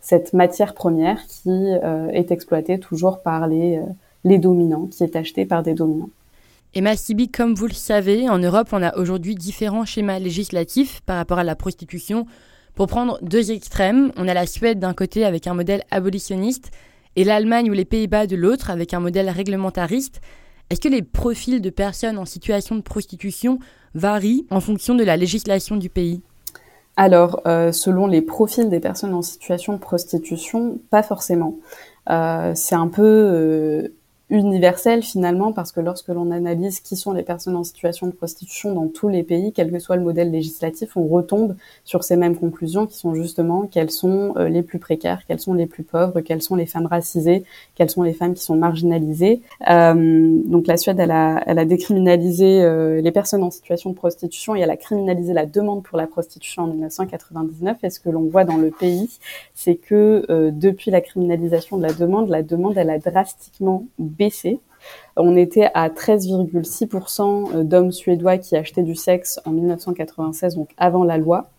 cette 0.02 0.34
matière 0.34 0.74
première 0.74 1.26
qui 1.28 1.68
est 2.14 2.32
exploitée 2.32 2.80
toujours 2.80 3.22
par 3.22 3.48
les, 3.48 3.80
les 4.24 4.38
dominants, 4.38 4.88
qui 4.88 5.04
est 5.04 5.16
achetée 5.16 5.46
par 5.46 5.64
des 5.64 5.74
dominants. 5.74 6.10
Emma 6.74 6.96
Sibi, 6.96 7.30
comme 7.30 7.54
vous 7.54 7.68
le 7.68 7.74
savez, 7.74 8.30
en 8.30 8.38
Europe, 8.38 8.70
on 8.72 8.82
a 8.82 8.96
aujourd'hui 8.98 9.36
différents 9.36 9.86
schémas 9.86 10.20
législatifs 10.20 11.02
par 11.02 11.18
rapport 11.18 11.40
à 11.40 11.44
la 11.44 11.56
prostitution. 11.56 12.26
Pour 12.76 12.88
prendre 12.88 13.20
deux 13.22 13.52
extrêmes, 13.52 14.14
on 14.16 14.28
a 14.28 14.34
la 14.34 14.46
Suède 14.46 14.80
d'un 14.80 14.94
côté 14.94 15.26
avec 15.26 15.48
un 15.48 15.54
modèle 15.54 15.84
abolitionniste 15.92 16.72
et 17.16 17.24
l'Allemagne 17.24 17.70
ou 17.70 17.74
les 17.74 17.86
Pays-Bas 17.86 18.28
de 18.28 18.36
l'autre 18.36 18.70
avec 18.70 18.94
un 18.94 19.00
modèle 19.00 19.30
réglementariste. 19.30 20.22
Est-ce 20.70 20.80
que 20.80 20.88
les 20.88 21.02
profils 21.02 21.62
de 21.62 21.70
personnes 21.70 22.18
en 22.18 22.26
situation 22.26 22.76
de 22.76 22.82
prostitution 22.82 23.60
varient 23.94 24.46
en 24.50 24.62
fonction 24.62 24.96
de 24.96 25.04
la 25.04 25.18
législation 25.18 25.76
du 25.76 25.90
pays? 25.90 26.22
Alors, 26.98 27.42
euh, 27.46 27.72
selon 27.72 28.08
les 28.08 28.22
profils 28.22 28.70
des 28.70 28.80
personnes 28.80 29.14
en 29.14 29.22
situation 29.22 29.74
de 29.74 29.80
prostitution, 29.80 30.80
pas 30.90 31.04
forcément. 31.04 31.58
Euh, 32.10 32.54
c'est 32.56 32.76
un 32.76 32.88
peu 32.88 33.92
euh, 34.32 34.36
universelle 34.38 35.04
finalement 35.04 35.52
parce 35.52 35.72
que 35.72 35.80
lorsque 35.80 36.08
l'on 36.08 36.32
analyse 36.32 36.80
qui 36.80 36.96
sont 36.96 37.12
les 37.14 37.24
personnes 37.24 37.56
en 37.56 37.64
situation 37.64 38.08
de 38.08 38.12
prostitution 38.12 38.74
dans 38.74 38.88
tous 38.88 39.10
les 39.10 39.24
pays, 39.24 39.52
quel 39.54 39.72
que 39.72 39.80
soit 39.80 39.96
le 39.96 40.04
modèle 40.04 40.32
législatif, 40.32 40.96
on 40.98 41.08
retombe 41.08 41.56
sur 41.84 42.04
ces 42.04 42.16
mêmes 42.16 42.38
conclusions 42.38 42.86
qui 42.86 42.98
sont 42.98 43.14
justement 43.14 43.68
quelles 43.68 43.92
sont 43.92 44.34
euh, 44.38 44.50
les 44.50 44.64
plus 44.64 44.80
précaires, 44.80 45.22
quelles 45.28 45.40
sont 45.40 45.54
les 45.54 45.66
plus 45.66 45.84
pauvres, 45.84 46.22
quelles 46.22 46.42
sont 46.42 46.56
les 46.56 46.66
femmes 46.66 46.86
racisées, 46.86 47.44
quelles 47.76 47.90
sont 47.90 48.04
les 48.04 48.14
femmes 48.14 48.34
qui 48.34 48.44
sont 48.44 48.56
marginalisées. 48.56 49.42
Euh, 49.70 50.42
donc 50.46 50.68
la 50.68 50.78
Suède, 50.78 51.00
elle 51.00 51.12
a, 51.12 51.44
elle 51.46 51.60
a 51.60 51.66
décriminalisé 51.66 52.62
euh, 52.64 53.02
les 53.02 53.12
personnes 53.12 53.44
en 53.44 53.52
situation 53.52 53.90
de 53.90 53.96
prostitution 53.96 54.56
et 54.56 54.62
elle 54.62 54.70
a 54.70 54.78
criminalisé 54.78 55.34
la 55.34 55.46
demande 55.46 55.84
pour 55.84 55.98
la 55.98 56.08
prostitution 56.08 56.64
en 56.64 56.68
1999. 56.68 57.78
Et 57.84 57.90
ce 57.90 58.00
que 58.00 58.10
l'on 58.10 58.24
voit 58.24 58.44
dans 58.44 58.58
le 58.58 58.72
pays, 58.72 59.10
c'est 59.54 59.76
que 59.76 60.52
depuis 60.52 60.92
la 60.92 61.02
criminalisation 61.02 61.78
de 61.78 61.84
la 61.84 61.94
demande, 61.94 62.30
la 62.30 62.44
demande, 62.44 62.78
elle 62.78 62.90
a 62.90 63.00
drastiquement 63.00 63.86
On 65.18 65.36
était 65.36 65.70
à 65.74 65.90
13,6% 65.90 67.56
euh, 67.56 67.64
d'hommes 67.64 67.92
suédois 67.92 68.38
qui 68.38 68.56
achetaient 68.56 68.84
du 68.84 68.96
sexe 68.96 69.40
en 69.46 69.52
1996, 69.52 70.56
donc 70.56 70.70
avant 70.78 71.04
la 71.04 71.18
loi. 71.18 71.50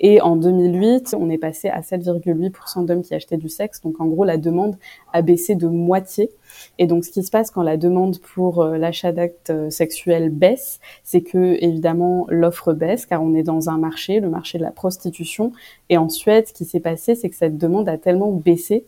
Et 0.00 0.20
en 0.20 0.36
2008, 0.36 1.16
on 1.18 1.28
est 1.28 1.38
passé 1.38 1.68
à 1.68 1.80
7,8% 1.80 2.86
d'hommes 2.86 3.02
qui 3.02 3.14
achetaient 3.14 3.36
du 3.36 3.48
sexe. 3.48 3.80
Donc 3.80 4.00
en 4.00 4.06
gros, 4.06 4.24
la 4.24 4.36
demande 4.36 4.76
a 5.12 5.22
baissé 5.22 5.56
de 5.56 5.66
moitié. 5.66 6.30
Et 6.78 6.86
donc 6.86 7.04
ce 7.04 7.10
qui 7.10 7.24
se 7.24 7.30
passe 7.30 7.50
quand 7.50 7.62
la 7.62 7.76
demande 7.76 8.18
pour 8.20 8.62
euh, 8.62 8.78
l'achat 8.78 9.10
d'actes 9.10 9.50
euh, 9.50 9.70
sexuels 9.70 10.30
baisse, 10.30 10.78
c'est 11.02 11.22
que 11.22 11.56
évidemment 11.62 12.26
l'offre 12.28 12.72
baisse 12.72 13.06
car 13.06 13.22
on 13.22 13.34
est 13.34 13.42
dans 13.42 13.70
un 13.70 13.78
marché, 13.78 14.20
le 14.20 14.30
marché 14.30 14.58
de 14.58 14.62
la 14.62 14.70
prostitution. 14.70 15.52
Et 15.88 15.98
en 15.98 16.08
Suède, 16.08 16.46
ce 16.46 16.52
qui 16.52 16.64
s'est 16.64 16.80
passé, 16.80 17.16
c'est 17.16 17.28
que 17.28 17.36
cette 17.36 17.58
demande 17.58 17.88
a 17.88 17.98
tellement 17.98 18.30
baissé 18.30 18.86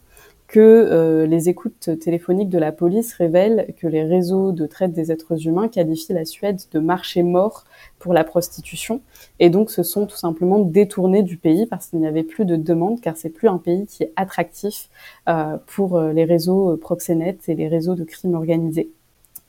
que 0.51 0.59
euh, 0.59 1.27
les 1.27 1.49
écoutes 1.49 1.91
téléphoniques 2.01 2.49
de 2.49 2.59
la 2.59 2.73
police 2.73 3.13
révèlent 3.15 3.73
que 3.79 3.87
les 3.87 4.03
réseaux 4.03 4.51
de 4.51 4.67
traite 4.67 4.93
des 4.93 5.13
êtres 5.13 5.47
humains 5.47 5.69
qualifient 5.69 6.13
la 6.13 6.25
Suède 6.25 6.61
de 6.73 6.81
marché 6.81 7.23
mort 7.23 7.63
pour 8.01 8.13
la 8.13 8.25
prostitution 8.25 9.01
et 9.39 9.49
donc 9.49 9.71
se 9.71 9.85
sont 9.85 10.07
tout 10.07 10.17
simplement 10.17 10.59
détournés 10.59 11.23
du 11.23 11.37
pays 11.37 11.67
parce 11.67 11.87
qu'il 11.87 12.01
n'y 12.01 12.07
avait 12.09 12.25
plus 12.25 12.47
de 12.47 12.57
demande 12.57 13.01
car 13.01 13.17
c'est 13.17 13.31
plus 13.31 13.47
un 13.47 13.59
pays 13.59 13.87
qui 13.87 14.03
est 14.03 14.13
attractif 14.17 14.89
euh, 15.29 15.57
pour 15.69 15.97
euh, 15.97 16.13
les 16.13 16.25
réseaux 16.25 16.77
proxénètes 16.77 17.49
et 17.49 17.55
les 17.55 17.69
réseaux 17.69 17.95
de 17.95 18.03
crimes 18.03 18.35
organisés. 18.35 18.91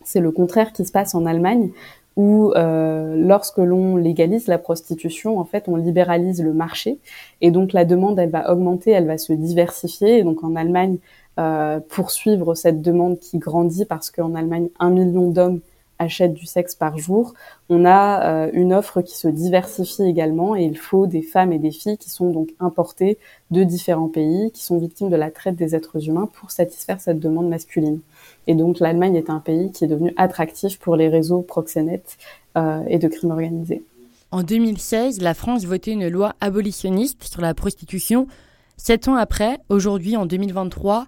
C'est 0.03 0.19
le 0.19 0.31
contraire 0.31 0.71
qui 0.71 0.85
se 0.85 0.91
passe 0.91 1.15
en 1.15 1.25
Allemagne 1.25 1.71
où 2.17 2.51
euh, 2.55 3.15
lorsque 3.15 3.57
l'on 3.57 3.95
légalise 3.95 4.47
la 4.47 4.57
prostitution, 4.57 5.39
en 5.39 5.45
fait, 5.45 5.65
on 5.67 5.75
libéralise 5.75 6.43
le 6.43 6.53
marché 6.53 6.99
et 7.39 7.51
donc 7.51 7.73
la 7.73 7.85
demande, 7.85 8.19
elle 8.19 8.29
va 8.29 8.51
augmenter, 8.51 8.91
elle 8.91 9.07
va 9.07 9.17
se 9.17 9.33
diversifier. 9.33 10.19
Et 10.19 10.23
donc 10.23 10.43
en 10.43 10.55
Allemagne, 10.55 10.97
euh, 11.39 11.79
poursuivre 11.79 12.55
cette 12.55 12.81
demande 12.81 13.19
qui 13.19 13.37
grandit 13.37 13.85
parce 13.85 14.11
qu'en 14.11 14.35
Allemagne, 14.35 14.67
un 14.79 14.89
million 14.89 15.29
d'hommes 15.29 15.61
achètent 16.01 16.33
du 16.33 16.45
sexe 16.45 16.75
par 16.75 16.97
jour. 16.97 17.33
On 17.69 17.85
a 17.85 18.23
euh, 18.23 18.49
une 18.53 18.73
offre 18.73 19.01
qui 19.01 19.17
se 19.17 19.27
diversifie 19.27 20.03
également 20.03 20.55
et 20.55 20.63
il 20.63 20.77
faut 20.77 21.07
des 21.07 21.21
femmes 21.21 21.53
et 21.53 21.59
des 21.59 21.71
filles 21.71 21.97
qui 21.97 22.09
sont 22.09 22.31
donc 22.31 22.49
importées 22.59 23.17
de 23.51 23.63
différents 23.63 24.09
pays, 24.09 24.51
qui 24.51 24.63
sont 24.63 24.79
victimes 24.79 25.09
de 25.09 25.15
la 25.15 25.31
traite 25.31 25.55
des 25.55 25.75
êtres 25.75 26.07
humains 26.07 26.29
pour 26.33 26.51
satisfaire 26.51 26.99
cette 26.99 27.19
demande 27.19 27.47
masculine. 27.47 27.99
Et 28.47 28.55
donc 28.55 28.79
l'Allemagne 28.79 29.15
est 29.15 29.29
un 29.29 29.39
pays 29.39 29.71
qui 29.71 29.83
est 29.83 29.87
devenu 29.87 30.13
attractif 30.17 30.79
pour 30.79 30.95
les 30.95 31.09
réseaux 31.09 31.41
proxénètes 31.41 32.17
euh, 32.57 32.81
et 32.87 32.97
de 32.97 33.07
crimes 33.07 33.31
organisés. 33.31 33.83
En 34.31 34.43
2016, 34.43 35.21
la 35.21 35.33
France 35.33 35.65
votait 35.65 35.91
une 35.91 36.07
loi 36.07 36.35
abolitionniste 36.39 37.23
sur 37.23 37.41
la 37.41 37.53
prostitution. 37.53 38.27
Sept 38.77 39.07
ans 39.07 39.15
après, 39.15 39.57
aujourd'hui 39.69 40.15
en 40.15 40.25
2023, 40.25 41.07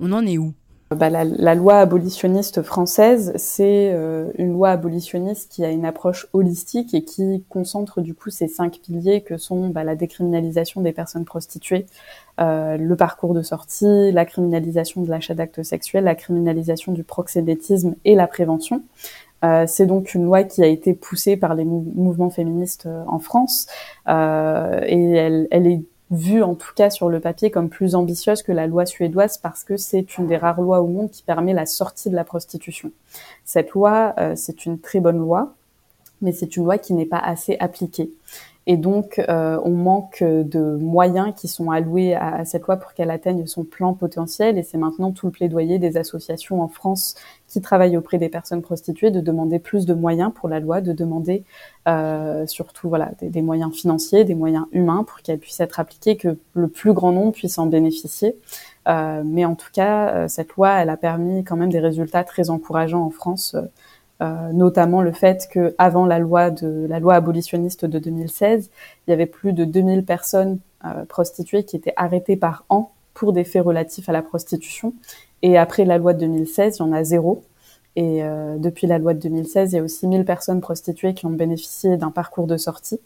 on 0.00 0.12
en 0.12 0.26
est 0.26 0.38
où? 0.38 0.54
Bah, 0.94 1.10
la, 1.10 1.54
loi 1.54 1.78
abolitionniste 1.78 2.62
française, 2.62 3.32
c'est 3.36 3.90
euh, 3.92 4.30
une 4.38 4.52
loi 4.52 4.70
abolitionniste 4.70 5.52
qui 5.52 5.64
a 5.64 5.70
une 5.70 5.84
approche 5.84 6.26
holistique 6.32 6.94
et 6.94 7.04
qui 7.04 7.44
concentre 7.48 8.00
du 8.00 8.14
coup 8.14 8.30
ces 8.30 8.48
cinq 8.48 8.80
piliers 8.80 9.22
que 9.22 9.36
sont 9.36 9.68
bah, 9.68 9.84
la 9.84 9.96
décriminalisation 9.96 10.80
des 10.80 10.92
personnes 10.92 11.24
prostituées, 11.24 11.86
euh, 12.40 12.76
le 12.76 12.96
parcours 12.96 13.34
de 13.34 13.42
sortie, 13.42 14.12
la 14.12 14.24
criminalisation 14.24 15.02
de 15.02 15.10
l'achat 15.10 15.34
d'actes 15.34 15.62
sexuels, 15.62 16.04
la 16.04 16.14
criminalisation 16.14 16.92
du 16.92 17.04
proxénétisme 17.04 17.94
et 18.04 18.14
la 18.14 18.26
prévention. 18.26 18.82
Euh, 19.44 19.64
c'est 19.66 19.86
donc 19.86 20.14
une 20.14 20.24
loi 20.24 20.42
qui 20.44 20.62
a 20.62 20.66
été 20.66 20.94
poussée 20.94 21.36
par 21.36 21.54
les 21.54 21.64
mouvements 21.64 22.30
féministes 22.30 22.86
euh, 22.86 23.04
en 23.06 23.18
France 23.18 23.66
euh, 24.08 24.80
et 24.86 25.12
elle 25.50 25.66
est 25.66 25.82
vue 26.14 26.42
en 26.42 26.54
tout 26.54 26.72
cas 26.74 26.90
sur 26.90 27.08
le 27.08 27.20
papier 27.20 27.50
comme 27.50 27.68
plus 27.68 27.94
ambitieuse 27.94 28.42
que 28.42 28.52
la 28.52 28.66
loi 28.66 28.86
suédoise 28.86 29.38
parce 29.38 29.64
que 29.64 29.76
c'est 29.76 30.18
une 30.18 30.26
des 30.26 30.36
rares 30.36 30.60
lois 30.60 30.80
au 30.80 30.86
monde 30.86 31.10
qui 31.10 31.22
permet 31.22 31.52
la 31.52 31.66
sortie 31.66 32.10
de 32.10 32.14
la 32.14 32.24
prostitution. 32.24 32.90
Cette 33.44 33.70
loi, 33.70 34.14
euh, 34.18 34.34
c'est 34.36 34.66
une 34.66 34.78
très 34.78 35.00
bonne 35.00 35.18
loi, 35.18 35.54
mais 36.22 36.32
c'est 36.32 36.56
une 36.56 36.64
loi 36.64 36.78
qui 36.78 36.94
n'est 36.94 37.06
pas 37.06 37.18
assez 37.18 37.56
appliquée. 37.60 38.10
Et 38.66 38.78
donc, 38.78 39.20
euh, 39.28 39.60
on 39.62 39.70
manque 39.70 40.22
de 40.22 40.76
moyens 40.76 41.34
qui 41.36 41.48
sont 41.48 41.70
alloués 41.70 42.14
à, 42.14 42.46
cette 42.46 42.62
loi 42.62 42.76
pour 42.76 42.94
qu'elle 42.94 43.10
atteigne 43.10 43.46
son 43.46 43.62
plan 43.62 43.92
potentiel. 43.92 44.56
Et 44.56 44.62
c'est 44.62 44.78
maintenant 44.78 45.12
tout 45.12 45.26
le 45.26 45.32
plaidoyer 45.32 45.78
des 45.78 45.98
associations 45.98 46.62
en 46.62 46.68
France 46.68 47.14
qui 47.46 47.60
travaillent 47.60 47.98
auprès 47.98 48.16
des 48.16 48.30
personnes 48.30 48.62
prostituées 48.62 49.10
de 49.10 49.20
demander 49.20 49.58
plus 49.58 49.84
de 49.84 49.92
moyens 49.92 50.32
pour 50.34 50.48
la 50.48 50.60
loi, 50.60 50.80
de 50.80 50.92
demander 50.92 51.44
euh, 51.88 52.46
surtout 52.46 52.88
voilà 52.88 53.12
des, 53.20 53.42
moyens 53.42 53.74
financiers, 53.74 54.24
des 54.24 54.34
moyens 54.34 54.64
humains 54.72 55.04
pour 55.04 55.18
qu'elle 55.18 55.38
puisse 55.38 55.60
être 55.60 55.78
appliquée, 55.78 56.16
que 56.16 56.38
le 56.54 56.68
plus 56.68 56.94
grand 56.94 57.12
nombre 57.12 57.32
puisse 57.32 57.58
en 57.58 57.66
bénéficier. 57.66 58.38
Euh, 58.88 59.22
mais 59.26 59.44
en 59.44 59.56
tout 59.56 59.70
cas, 59.72 60.26
cette 60.28 60.54
loi, 60.54 60.70
elle 60.80 60.88
a 60.88 60.96
permis 60.96 61.44
quand 61.44 61.56
même 61.56 61.70
des 61.70 61.80
résultats 61.80 62.24
très 62.24 62.48
encourageants 62.48 63.04
en 63.04 63.10
France 63.10 63.56
euh, 64.22 64.52
notamment 64.52 65.02
le 65.02 65.12
fait 65.12 65.48
que 65.50 65.74
avant 65.76 66.06
la 66.06 66.20
loi 66.20 66.50
de 66.50 66.86
la 66.88 67.00
loi 67.00 67.14
abolitionniste 67.14 67.84
de 67.84 67.98
2016, 67.98 68.70
il 69.06 69.10
y 69.10 69.12
avait 69.12 69.26
plus 69.26 69.52
de 69.52 69.64
2000 69.64 70.04
personnes 70.04 70.58
euh, 70.84 71.04
prostituées 71.04 71.64
qui 71.64 71.76
étaient 71.76 71.94
arrêtées 71.96 72.36
par 72.36 72.64
an 72.68 72.92
pour 73.12 73.32
des 73.32 73.44
faits 73.44 73.64
relatifs 73.64 74.08
à 74.08 74.12
la 74.12 74.22
prostitution. 74.22 74.94
Et 75.42 75.58
après 75.58 75.84
la 75.84 75.98
loi 75.98 76.14
de 76.14 76.20
2016, 76.20 76.76
il 76.78 76.80
y 76.80 76.82
en 76.82 76.92
a 76.92 77.02
zéro. 77.02 77.42
Et 77.96 78.24
euh, 78.24 78.56
depuis 78.58 78.86
la 78.86 78.98
loi 78.98 79.14
de 79.14 79.20
2016, 79.20 79.72
il 79.72 79.76
y 79.76 79.78
a 79.78 79.82
aussi 79.82 80.06
1000 80.06 80.24
personnes 80.24 80.60
prostituées 80.60 81.14
qui 81.14 81.26
ont 81.26 81.30
bénéficié 81.30 81.96
d'un 81.96 82.10
parcours 82.10 82.46
de 82.46 82.56
sortie. 82.56 83.00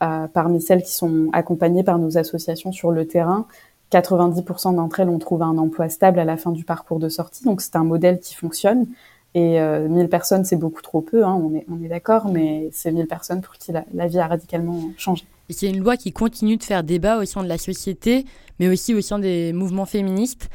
parmi 0.00 0.60
celles 0.60 0.82
qui 0.82 0.92
sont 0.92 1.28
accompagnées 1.32 1.82
par 1.84 1.98
nos 1.98 2.18
associations 2.18 2.72
sur 2.72 2.90
le 2.92 3.06
terrain, 3.06 3.46
90% 3.90 4.74
d'entre 4.74 5.00
elles 5.00 5.08
ont 5.08 5.18
trouvé 5.18 5.44
un 5.44 5.58
emploi 5.58 5.88
stable 5.88 6.18
à 6.18 6.24
la 6.24 6.36
fin 6.36 6.52
du 6.52 6.64
parcours 6.64 6.98
de 6.98 7.08
sortie. 7.08 7.44
Donc 7.44 7.60
c'est 7.60 7.76
un 7.76 7.84
modèle 7.84 8.20
qui 8.20 8.34
fonctionne. 8.34 8.86
Et 9.34 9.60
euh, 9.60 9.88
1000 9.88 10.08
personnes, 10.08 10.44
c'est 10.44 10.56
beaucoup 10.56 10.82
trop 10.82 11.00
peu, 11.00 11.24
hein, 11.24 11.34
on 11.34 11.54
est, 11.54 11.66
on 11.70 11.82
est 11.84 11.88
d'accord, 11.88 12.28
mais 12.28 12.70
c'est 12.72 12.90
1000 12.90 13.06
personnes 13.06 13.40
pour 13.40 13.54
qui 13.54 13.72
la, 13.72 14.06
vie 14.06 14.18
a 14.18 14.26
radicalement 14.26 14.90
changé. 14.96 15.24
Et 15.50 15.52
c'est 15.52 15.68
une 15.68 15.80
loi 15.80 15.96
qui 15.96 16.12
continue 16.12 16.56
de 16.56 16.62
faire 16.62 16.82
débat 16.82 17.18
au 17.18 17.24
sein 17.24 17.42
de 17.42 17.48
la 17.48 17.58
société, 17.58 18.24
mais 18.58 18.68
aussi 18.68 18.94
au 18.94 19.00
sein 19.00 19.18
des 19.18 19.52
mouvements 19.52 19.86
féministes. 19.86 20.48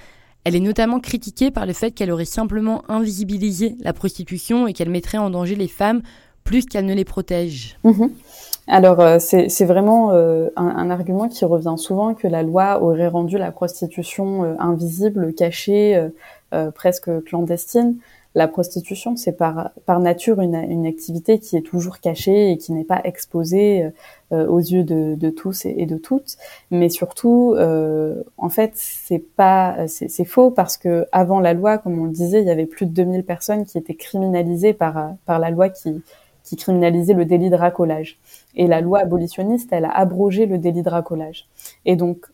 Elle 0.44 0.56
est 0.56 0.60
notamment 0.60 1.00
critiquée 1.00 1.52
par 1.52 1.66
le 1.66 1.74
fait 1.74 1.92
qu'elle 1.92 2.12
aurait 2.12 2.26
simplement 2.26 2.84
invisibilisé 2.90 3.76
la 3.80 3.94
prostitution 3.94 4.68
et 4.68 4.74
qu'elle 4.74 4.90
mettrait 4.90 5.18
en 5.18 5.30
danger 5.30 5.56
les 5.56 5.68
femmes 5.68 6.02
plus 6.44 6.66
qu'elle 6.66 6.86
ne 6.86 6.94
les 6.94 7.06
protège. 7.06 7.78
Mhm. 7.84 8.12
Alors 8.68 9.02
euh, 9.02 9.18
c'est 9.20 9.66
vraiment 9.66 10.12
euh, 10.12 10.50
un, 10.56 10.68
un, 10.68 10.90
argument 10.90 11.28
qui 11.28 11.44
revient 11.44 11.76
souvent 11.78 12.14
que 12.14 12.28
la 12.28 12.44
loi 12.44 12.82
aurait 12.82 13.10
rendu 13.10 13.38
la 13.38 13.52
prostitution 13.52 14.44
euh, 14.44 14.56
invisible, 14.58 15.34
cachée, 15.34 16.02
presque 16.76 17.10
clandestine 17.24 17.96
la 18.36 18.48
prostitution, 18.48 19.16
c'est 19.16 19.34
par, 19.34 19.72
par 19.86 20.00
nature 20.00 20.42
une, 20.42 20.56
une, 20.56 20.86
activité 20.88 21.40
qui 21.40 21.56
est 21.56 21.62
toujours 21.62 22.00
cachée 22.00 22.52
et 22.52 22.58
qui 22.58 22.72
n'est 22.72 22.84
pas 22.84 23.02
exposée 23.04 23.92
euh, 24.32 24.48
aux 24.48 24.60
yeux 24.60 24.84
de, 24.84 25.16
de 25.16 25.30
tous 25.30 25.66
et, 25.66 25.86
de 25.86 25.98
toutes. 25.98 26.38
Mais 26.72 26.90
surtout, 26.90 27.54
euh, 27.58 28.24
en 28.38 28.50
fait, 28.50 28.72
c'est 28.74 29.24
pas, 29.36 29.88
c'est 29.88 30.26
faux 30.26 30.50
parce 30.50 30.78
que 30.78 31.06
avant 31.12 31.40
la 31.40 31.54
loi, 31.54 31.78
comme 31.78 32.00
on 32.00 32.06
le 32.06 32.12
disait, 32.12 32.42
il 32.42 32.48
y 32.48 32.52
avait 32.52 32.66
plus 32.66 32.88
de 32.88 32.92
2000 32.92 33.24
personnes 33.24 33.66
qui 33.66 33.78
étaient 33.78 33.96
criminalisées 33.96 34.74
par, 34.74 35.14
par 35.26 35.38
la 35.38 35.52
loi 35.52 35.70
qui, 35.70 36.02
qui 36.44 36.56
criminalisait 36.56 37.14
le 37.14 37.26
délit 37.26 37.50
de 37.50 37.56
racolage. 37.56 38.20
Et 38.56 38.68
la 38.68 38.82
loi 38.82 39.00
abolitionniste, 39.00 39.70
elle 39.72 39.86
a 39.86 39.92
abrogé 39.92 40.46
le 40.46 40.58
délit 40.58 40.84
de 40.84 40.90
racolage. 40.90 41.48
Et 41.86 41.96
donc, 41.96 42.26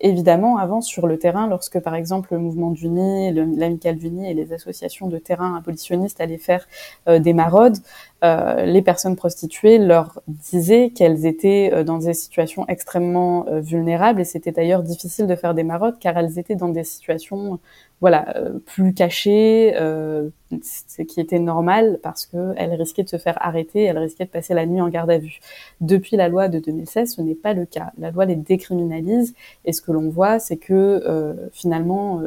évidemment, 0.00 0.58
avant, 0.58 0.80
sur 0.80 1.06
le 1.06 1.18
terrain, 1.18 1.46
lorsque 1.48 1.78
par 1.80 1.94
exemple 1.94 2.28
le 2.32 2.38
mouvement 2.38 2.70
du 2.70 2.88
Nid, 2.88 3.32
l'Amicale 3.56 3.96
du 3.96 4.10
Nid 4.10 4.30
et 4.30 4.34
les 4.34 4.52
associations 4.52 5.08
de 5.08 5.18
terrain 5.18 5.56
abolitionnistes 5.56 6.20
allaient 6.20 6.38
faire 6.38 6.66
euh, 7.08 7.18
des 7.18 7.32
maraudes, 7.32 7.78
euh, 8.24 8.64
les 8.64 8.82
personnes 8.82 9.16
prostituées 9.16 9.78
leur 9.78 10.20
disaient 10.26 10.90
qu'elles 10.90 11.26
étaient 11.26 11.70
euh, 11.72 11.84
dans 11.84 11.98
des 11.98 12.14
situations 12.14 12.66
extrêmement 12.68 13.46
vulnérables 13.60 14.20
et 14.20 14.24
c'était 14.24 14.52
d'ailleurs 14.52 14.82
difficile 14.82 15.26
de 15.26 15.36
faire 15.36 15.54
des 15.54 15.62
maraudes 15.62 15.98
car 16.00 16.16
elles 16.18 16.38
étaient 16.38 16.56
dans 16.56 16.68
des 16.68 16.84
situations 16.84 17.60
voilà, 18.00 18.36
euh, 18.36 18.58
plus 18.64 18.94
cachée, 18.94 19.74
euh, 19.76 20.28
ce 20.62 21.02
qui 21.02 21.20
était 21.20 21.40
normal 21.40 21.98
parce 22.02 22.26
qu'elle 22.26 22.74
risquait 22.74 23.02
de 23.02 23.08
se 23.08 23.16
faire 23.16 23.36
arrêter, 23.40 23.82
elle 23.82 23.98
risquait 23.98 24.24
de 24.24 24.30
passer 24.30 24.54
la 24.54 24.66
nuit 24.66 24.80
en 24.80 24.88
garde 24.88 25.10
à 25.10 25.18
vue. 25.18 25.40
Depuis 25.80 26.16
la 26.16 26.28
loi 26.28 26.48
de 26.48 26.60
2016, 26.60 27.16
ce 27.16 27.22
n'est 27.22 27.34
pas 27.34 27.54
le 27.54 27.66
cas. 27.66 27.92
La 27.98 28.12
loi 28.12 28.24
les 28.24 28.36
décriminalise 28.36 29.34
et 29.64 29.72
ce 29.72 29.82
que 29.82 29.90
l'on 29.90 30.08
voit, 30.10 30.38
c'est 30.38 30.56
que 30.56 30.72
euh, 30.72 31.34
finalement, 31.52 32.22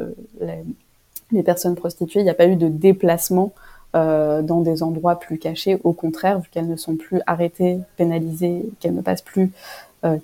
les 1.30 1.42
personnes 1.42 1.74
prostituées. 1.74 2.20
Il 2.20 2.24
n'y 2.24 2.30
a 2.30 2.34
pas 2.34 2.46
eu 2.46 2.56
de 2.56 2.68
déplacement 2.68 3.54
dans 3.94 4.60
des 4.62 4.82
endroits 4.82 5.18
plus 5.18 5.38
cachés. 5.38 5.78
Au 5.84 5.92
contraire, 5.92 6.40
vu 6.40 6.48
qu'elles 6.50 6.68
ne 6.68 6.76
sont 6.76 6.96
plus 6.96 7.20
arrêtées, 7.26 7.78
pénalisées, 7.96 8.70
qu'elles 8.80 8.94
ne 8.94 9.02
passent 9.02 9.22
plus 9.22 9.50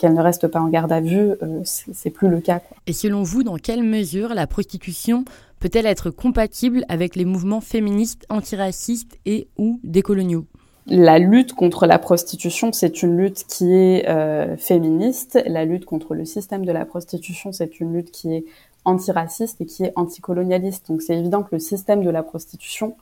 qu'elles 0.00 0.14
ne 0.14 0.20
restent 0.20 0.48
pas 0.48 0.59
en 0.59 0.66
garde 0.66 0.90
à 0.90 1.00
vue, 1.00 1.35
c'est 1.62 2.11
plus 2.11 2.28
le 2.28 2.40
cas. 2.40 2.61
Et 2.88 2.92
selon 2.92 3.22
vous, 3.22 3.44
dans 3.44 3.59
quelle 3.59 3.85
mesure 3.85 4.35
la 4.35 4.48
prostitution 4.48 5.24
peut-elle 5.61 5.87
être 5.87 6.11
compatible 6.11 6.85
avec 6.88 7.16
les 7.16 7.24
mouvements 7.24 7.61
féministes, 7.61 8.24
antiracistes 8.28 9.18
et 9.26 9.48
ou 9.57 9.81
décoloniaux? 9.85 10.46
La 10.87 11.18
lutte 11.18 11.52
contre 11.52 11.87
la 11.87 11.98
prostitution, 11.98 12.72
c'est 12.72 13.02
une 13.02 13.18
lutte 13.18 13.44
qui 13.46 13.74
est 13.74 14.09
euh, 14.09 14.57
féministe. 14.57 15.38
La 15.46 15.66
lutte 15.66 15.85
contre 15.85 16.14
le 16.14 16.24
système 16.24 16.64
de 16.64 16.72
la 16.72 16.87
prostitution, 16.87 17.52
c'est 17.52 17.78
une 17.78 17.92
lutte 17.92 18.11
qui 18.11 18.35
est 18.35 18.44
antiraciste 18.87 19.61
et 19.61 19.66
qui 19.66 19.85
est 19.85 19.92
anticolonialiste. 19.96 20.88
Donc 20.88 21.02
c'est 21.02 21.18
évident 21.18 21.42
que 21.42 21.50
le 21.52 21.59
système 21.59 22.02
de 22.02 22.09
la 22.09 22.22
prostitution, 22.22 22.96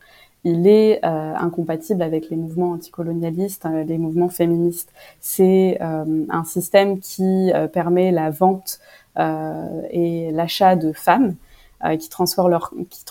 il 0.46 0.66
est 0.66 1.04
euh, 1.04 1.34
incompatible 1.34 2.02
avec 2.02 2.30
les 2.30 2.36
mouvements 2.36 2.70
anticolonialistes, 2.70 3.66
euh, 3.66 3.84
les 3.84 3.98
mouvements 3.98 4.28
féministes. 4.28 4.92
C'est 5.20 5.78
un 5.80 6.44
système 6.44 7.00
qui 7.00 7.52
permet 7.72 8.12
la 8.12 8.30
vente 8.30 8.80
et 9.18 10.30
l'achat 10.32 10.76
de 10.76 10.92
femmes 10.92 11.34
euh, 11.84 11.98
qui, 11.98 12.08
transforment 12.08 12.50
leur, 12.50 12.72
qui 12.88 13.04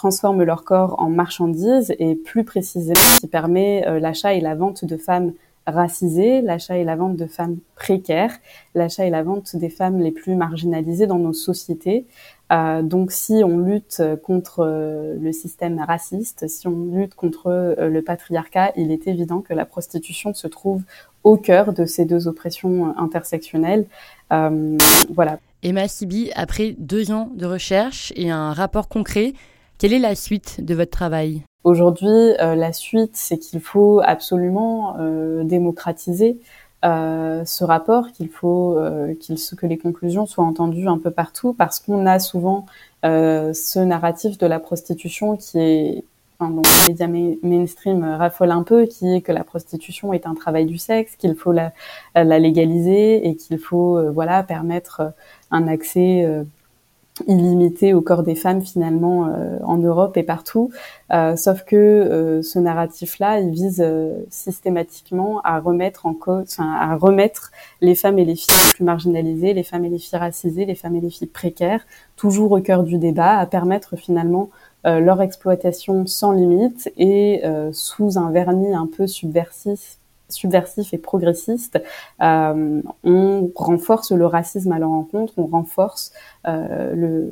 leur 0.43 0.63
corps 0.63 0.95
en 0.97 1.07
marchandises 1.07 1.93
et 1.99 2.15
plus 2.15 2.43
précisément 2.43 2.99
qui 3.19 3.27
permet 3.27 3.85
euh, 3.85 3.99
l'achat 3.99 4.33
et 4.33 4.41
la 4.41 4.55
vente 4.55 4.85
de 4.85 4.97
femmes 4.97 5.33
racisées, 5.67 6.41
l'achat 6.41 6.77
et 6.77 6.83
la 6.83 6.95
vente 6.95 7.15
de 7.15 7.25
femmes 7.25 7.57
précaires, 7.75 8.33
l'achat 8.73 9.05
et 9.05 9.09
la 9.09 9.23
vente 9.23 9.55
des 9.55 9.69
femmes 9.69 9.99
les 9.99 10.11
plus 10.11 10.35
marginalisées 10.35 11.07
dans 11.07 11.19
nos 11.19 11.33
sociétés. 11.33 12.05
Euh, 12.51 12.83
donc 12.83 13.11
si 13.11 13.41
on 13.43 13.57
lutte 13.57 14.01
contre 14.23 15.17
le 15.19 15.31
système 15.31 15.79
raciste, 15.79 16.47
si 16.47 16.67
on 16.67 16.95
lutte 16.95 17.15
contre 17.15 17.75
le 17.79 18.01
patriarcat, 18.01 18.71
il 18.75 18.91
est 18.91 19.07
évident 19.07 19.41
que 19.41 19.53
la 19.53 19.65
prostitution 19.65 20.33
se 20.33 20.47
trouve 20.47 20.83
au 21.23 21.37
cœur 21.37 21.73
de 21.73 21.85
ces 21.85 22.05
deux 22.05 22.27
oppressions 22.27 22.95
intersectionnelles. 22.97 23.87
voilà. 24.29 25.39
Emma 25.63 25.87
Sibi, 25.87 26.29
après 26.35 26.75
deux 26.77 27.11
ans 27.11 27.31
de 27.33 27.47
recherche 27.47 28.13
et 28.15 28.29
un 28.29 28.53
rapport 28.53 28.87
concret, 28.87 29.33
quelle 29.77 29.93
est 29.93 29.99
la 29.99 30.15
suite 30.15 30.63
de 30.63 30.73
votre 30.73 30.91
travail? 30.91 31.41
Aujourd'hui, 31.63 32.07
euh, 32.07 32.55
la 32.55 32.73
suite, 32.73 33.15
c'est 33.15 33.37
qu'il 33.37 33.59
faut 33.59 33.99
absolument 34.03 34.97
euh, 34.99 35.43
démocratiser 35.43 36.39
euh, 36.85 37.43
ce 37.43 37.63
rapport, 37.63 38.11
qu'il 38.11 38.29
faut 38.29 38.75
que 38.75 39.65
les 39.65 39.77
conclusions 39.77 40.27
soient 40.27 40.45
entendues 40.45 40.87
un 40.87 40.99
peu 40.99 41.09
partout, 41.09 41.53
parce 41.53 41.79
qu'on 41.79 42.05
a 42.05 42.19
souvent 42.19 42.65
ce 43.03 43.79
narratif 43.79 44.37
de 44.37 44.47
la 44.47 44.59
prostitution 44.59 45.37
qui 45.37 45.59
est 45.59 46.03
Enfin, 46.37 46.51
donc 46.51 46.65
les 46.67 46.91
médias 46.91 47.37
mainstream 47.43 48.03
raffolent 48.03 48.51
un 48.51 48.63
peu, 48.63 48.87
qui 48.87 49.15
est 49.15 49.21
que 49.21 49.31
la 49.31 49.45
prostitution 49.45 50.11
est 50.11 50.27
un 50.27 50.35
travail 50.35 50.65
du 50.65 50.77
sexe, 50.77 51.15
qu'il 51.15 51.33
faut 51.33 51.53
la, 51.53 51.71
la, 52.13 52.39
légaliser 52.39 53.25
et 53.25 53.37
qu'il 53.37 53.57
faut 53.57 54.11
voilà 54.11 54.43
permettre 54.43 55.13
un 55.49 55.65
accès 55.69 56.27
euh, 57.21 57.23
illimité 57.27 57.93
au 57.93 58.01
corps 58.01 58.23
des 58.23 58.35
femmes 58.35 58.61
finalement 58.61 59.27
euh, 59.27 59.57
en 59.63 59.77
Europe 59.77 60.17
et 60.17 60.23
partout. 60.23 60.71
Euh, 61.13 61.35
sauf 61.35 61.63
que 61.63 62.41
ce 62.43 62.59
narratif-là, 62.59 63.39
il 63.39 63.51
vise 63.51 63.85
systématiquement 64.29 65.41
à 65.43 65.59
remettre 65.59 66.05
en 66.05 66.13
cause, 66.13 66.57
à 66.59 66.95
remettre 66.95 67.51
les 67.81 67.95
femmes 67.95 68.19
et 68.19 68.25
les 68.25 68.35
filles 68.35 68.55
les 68.67 68.73
plus 68.73 68.83
marginalisées, 68.83 69.53
les 69.53 69.63
femmes 69.63 69.85
et 69.85 69.89
les 69.89 69.99
filles 69.99 70.19
racisées, 70.19 70.65
les 70.65 70.75
femmes 70.75 70.95
et 70.95 71.01
les 71.01 71.09
filles 71.09 71.27
précaires, 71.27 71.85
toujours 72.15 72.51
au 72.51 72.61
cœur 72.61 72.83
du 72.83 72.97
débat, 72.97 73.37
à 73.37 73.45
permettre 73.45 73.95
finalement 73.95 74.49
leur 74.83 75.21
exploitation 75.21 76.05
sans 76.05 76.31
limite 76.31 76.91
et 76.97 77.41
sous 77.71 78.17
un 78.17 78.31
vernis 78.31 78.73
un 78.73 78.87
peu 78.87 79.07
subversif 79.07 79.97
subversif 80.29 80.93
et 80.93 80.97
progressiste, 80.97 81.81
euh, 82.21 82.81
on 83.03 83.51
renforce 83.55 84.11
le 84.11 84.25
racisme 84.25 84.71
à 84.71 84.79
leur 84.79 84.91
encontre, 84.91 85.33
on 85.37 85.45
renforce 85.45 86.11
euh, 86.47 86.93
le, 86.95 87.31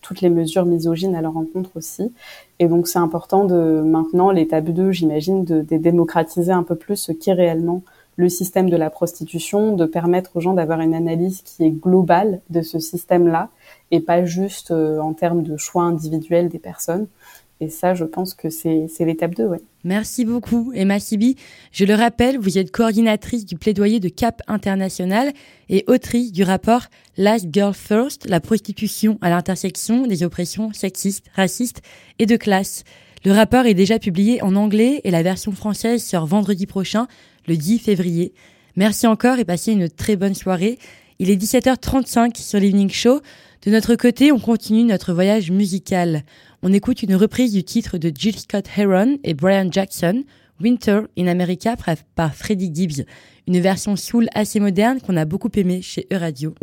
toutes 0.00 0.20
les 0.20 0.30
mesures 0.30 0.64
misogynes 0.64 1.14
à 1.14 1.20
leur 1.20 1.36
encontre 1.36 1.70
aussi. 1.76 2.12
Et 2.58 2.66
donc 2.68 2.88
c'est 2.88 2.98
important 2.98 3.44
de 3.44 3.82
maintenant 3.84 4.30
l'étape 4.30 4.66
2, 4.66 4.92
j'imagine, 4.92 5.44
de, 5.44 5.62
démocratiser 5.62 6.52
un 6.52 6.62
peu 6.62 6.76
plus 6.76 6.96
ce 6.96 7.12
qu'est 7.12 7.32
réellement 7.32 7.82
le 8.16 8.28
système 8.28 8.68
de 8.68 8.76
la 8.76 8.90
prostitution, 8.90 9.74
de 9.74 9.86
permettre 9.86 10.36
aux 10.36 10.40
gens 10.40 10.52
d'avoir 10.52 10.80
une 10.80 10.94
analyse 10.94 11.40
qui 11.42 11.64
est 11.64 11.70
globale 11.70 12.40
de 12.50 12.60
ce 12.60 12.78
système-là 12.78 13.48
et 13.90 14.00
pas 14.00 14.24
juste 14.24 14.70
euh, 14.70 14.98
en 15.00 15.14
termes 15.14 15.42
de 15.42 15.56
choix 15.56 15.84
individuels 15.84 16.48
des 16.48 16.58
personnes. 16.58 17.06
Et 17.62 17.68
ça, 17.68 17.94
je 17.94 18.04
pense 18.04 18.34
que 18.34 18.50
c'est 18.50 18.88
l'étape 19.04 19.36
2, 19.36 19.44
ouais. 19.44 19.60
Merci 19.84 20.24
beaucoup, 20.24 20.72
Emma 20.74 20.98
Sibi. 20.98 21.36
Je 21.70 21.84
le 21.84 21.94
rappelle, 21.94 22.36
vous 22.36 22.58
êtes 22.58 22.72
coordinatrice 22.72 23.46
du 23.46 23.54
plaidoyer 23.54 24.00
de 24.00 24.08
CAP 24.08 24.42
International 24.48 25.30
et 25.68 25.84
autrice 25.86 26.32
du 26.32 26.42
rapport 26.42 26.86
Last 27.16 27.46
Girl 27.52 27.72
First, 27.72 28.28
la 28.28 28.40
prostitution 28.40 29.16
à 29.20 29.30
l'intersection 29.30 30.08
des 30.08 30.24
oppressions 30.24 30.72
sexistes, 30.72 31.26
racistes 31.36 31.82
et 32.18 32.26
de 32.26 32.36
classe. 32.36 32.82
Le 33.24 33.30
rapport 33.30 33.66
est 33.66 33.74
déjà 33.74 34.00
publié 34.00 34.42
en 34.42 34.56
anglais 34.56 35.00
et 35.04 35.12
la 35.12 35.22
version 35.22 35.52
française 35.52 36.02
sort 36.02 36.26
vendredi 36.26 36.66
prochain, 36.66 37.06
le 37.46 37.56
10 37.56 37.78
février. 37.78 38.32
Merci 38.74 39.06
encore 39.06 39.38
et 39.38 39.44
passez 39.44 39.70
une 39.70 39.88
très 39.88 40.16
bonne 40.16 40.34
soirée. 40.34 40.80
Il 41.20 41.30
est 41.30 41.40
17h35 41.40 42.42
sur 42.42 42.58
l'Evening 42.58 42.90
Show. 42.90 43.20
De 43.64 43.70
notre 43.70 43.94
côté, 43.94 44.32
on 44.32 44.40
continue 44.40 44.82
notre 44.82 45.12
voyage 45.12 45.52
musical. 45.52 46.24
On 46.64 46.72
écoute 46.72 47.02
une 47.02 47.16
reprise 47.16 47.52
du 47.52 47.64
titre 47.64 47.98
de 47.98 48.12
Jill 48.14 48.38
Scott 48.38 48.66
Heron 48.76 49.18
et 49.24 49.34
Brian 49.34 49.68
Jackson, 49.68 50.22
Winter 50.60 51.00
in 51.18 51.26
America 51.26 51.74
par 52.14 52.36
Freddie 52.36 52.70
Gibbs, 52.72 53.04
une 53.48 53.58
version 53.58 53.96
soul 53.96 54.28
assez 54.32 54.60
moderne 54.60 55.00
qu'on 55.00 55.16
a 55.16 55.24
beaucoup 55.24 55.50
aimé 55.56 55.82
chez 55.82 56.06
Pilgrim. 56.08 56.54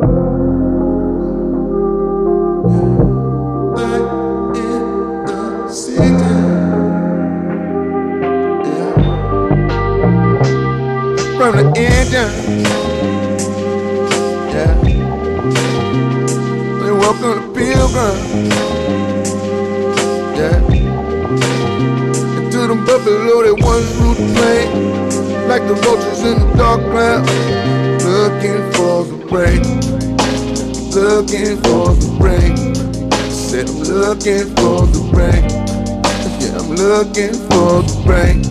Yeah. 20.40 20.56
And 22.38 22.50
to 22.50 22.60
them 22.66 22.86
once 22.86 23.88
ruled 23.96 24.16
the 24.16 24.24
plain, 24.36 24.68
like 25.46 25.64
the 25.68 25.74
vultures 25.74 26.22
in 26.24 26.38
the 26.40 26.46
dark 26.56 26.80
cloud, 26.80 27.28
looking 28.08 28.62
for 28.72 29.04
the 29.04 29.18
rain, 29.28 29.62
looking 30.96 31.60
for 31.60 31.92
the 31.92 32.08
rain. 32.24 32.56
Said 33.30 33.68
I'm 33.68 33.80
looking 33.82 34.48
for 34.56 34.86
the 34.86 35.02
rain. 35.12 35.44
Yeah, 36.40 36.56
I'm 36.58 36.70
looking 36.74 37.34
for 37.50 37.82
the 37.82 37.96
rain, 38.06 38.42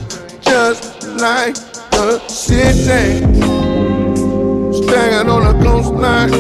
just 0.42 0.84
like 1.18 1.56
the 1.90 2.20
city, 2.28 3.26
standing 4.84 5.28
on 5.28 5.42
the 5.44 5.54
coastline 5.66 6.34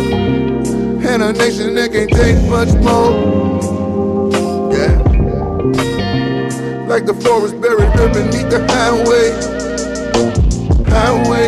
and 1.07 1.23
a 1.23 1.33
nation 1.33 1.73
that 1.73 1.91
can't 1.91 2.11
take 2.11 2.37
much 2.47 2.71
more. 2.83 3.78
Like 6.99 7.15
the 7.15 7.21
forest 7.21 7.55
buried 7.61 7.93
beneath 8.11 8.49
the 8.49 8.59
highway. 8.73 9.31
Highway 10.91 11.47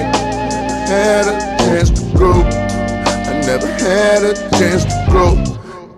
had 0.88 1.28
a 1.28 1.58
chance 1.58 1.89
to 1.89 2.04
grow. 2.16 2.41
I 2.41 3.34
never 3.45 3.68
had 3.68 4.24
a 4.24 4.34
chance 4.58 4.86
to 4.86 5.06
grow. 5.10 5.36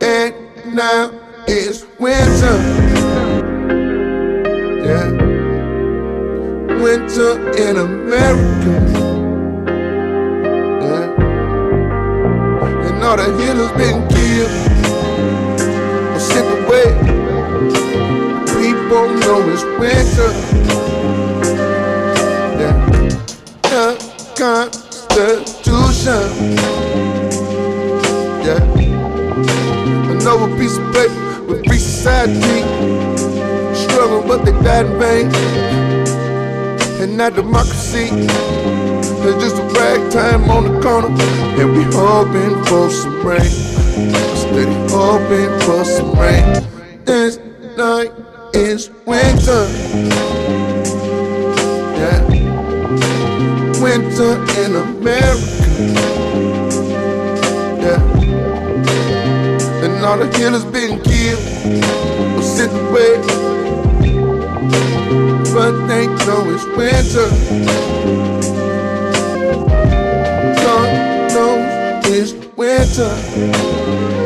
And 0.01 0.34
now 0.74 1.12
it's 1.47 1.86
winter. 1.99 2.58
Yeah. 4.88 5.12
Winter 6.82 7.32
in 7.56 7.78
America. 7.78 8.74
And 12.88 13.04
all 13.04 13.18
the 13.18 13.26
healers 13.38 13.72
been 13.74 14.08
killed 14.10 14.49
or 16.12 16.20
sent 16.20 16.66
away. 16.66 17.12
Know 19.24 19.39
it's 19.49 19.63
winter. 19.80 20.32
Yeah. 22.59 22.76
The 23.63 23.86
Constitution. 24.36 26.26
Yeah. 28.43 28.61
Another 30.11 30.49
piece 30.57 30.78
of 30.78 30.86
paper 30.93 31.41
with 31.47 31.65
free 31.65 31.78
society. 31.78 32.63
Struggle, 33.74 34.21
but 34.28 34.43
they 34.43 34.51
died 34.61 34.86
in 34.88 34.99
vain. 34.99 35.26
And 37.01 37.15
not 37.17 37.34
democracy. 37.36 38.09
It's 39.26 39.38
just 39.41 39.55
a 39.55 39.63
ragtime 39.80 40.49
on 40.49 40.63
the 40.65 40.82
corner, 40.82 41.07
and 41.07 41.71
we 41.78 41.84
hoping 41.95 42.61
for 42.65 42.89
some 42.89 43.26
rain. 43.26 43.51
Steady 44.36 44.74
hoping 44.91 45.51
for 45.61 45.86
some 45.86 46.11
rain. 46.19 46.43
This 47.05 47.38
night 47.78 48.11
is 48.74 48.89
winter. 49.05 49.67
Yeah. 51.99 52.21
Winter 53.84 54.34
in 54.61 54.71
America. 54.76 55.67
Yeah. 57.84 58.01
And 59.84 60.03
all 60.03 60.17
the 60.17 60.30
killers 60.34 60.65
been 60.65 60.99
killed 61.03 61.43
or 62.36 62.41
sent 62.41 62.74
away. 62.74 63.13
But 65.53 65.74
they 65.88 66.07
know 66.26 66.41
it's 66.53 66.65
winter. 66.76 67.30
God 70.63 70.89
knows 71.34 72.07
it's 72.07 72.34
winter. 72.57 74.22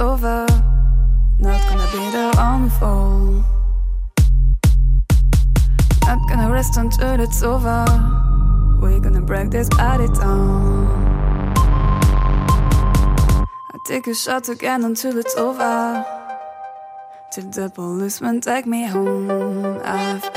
Over. 0.00 0.46
Not 1.38 1.60
gonna 1.68 1.86
be 1.92 2.10
the 2.10 2.32
fall. 2.78 3.44
Not 6.06 6.28
gonna 6.28 6.50
rest 6.50 6.76
until 6.76 7.20
it's 7.20 7.42
over. 7.42 7.84
We're 8.80 9.00
gonna 9.00 9.20
break 9.20 9.50
this 9.50 9.68
party 9.68 10.08
down. 10.08 10.88
I 13.72 13.78
take 13.86 14.06
a 14.06 14.14
shot 14.14 14.48
again 14.48 14.84
until 14.84 15.18
it's 15.18 15.36
over. 15.36 16.04
Till 17.32 17.50
the 17.50 17.70
policeman 17.70 18.40
take 18.40 18.66
me 18.66 18.84
home. 18.84 19.80
I've 19.84 20.29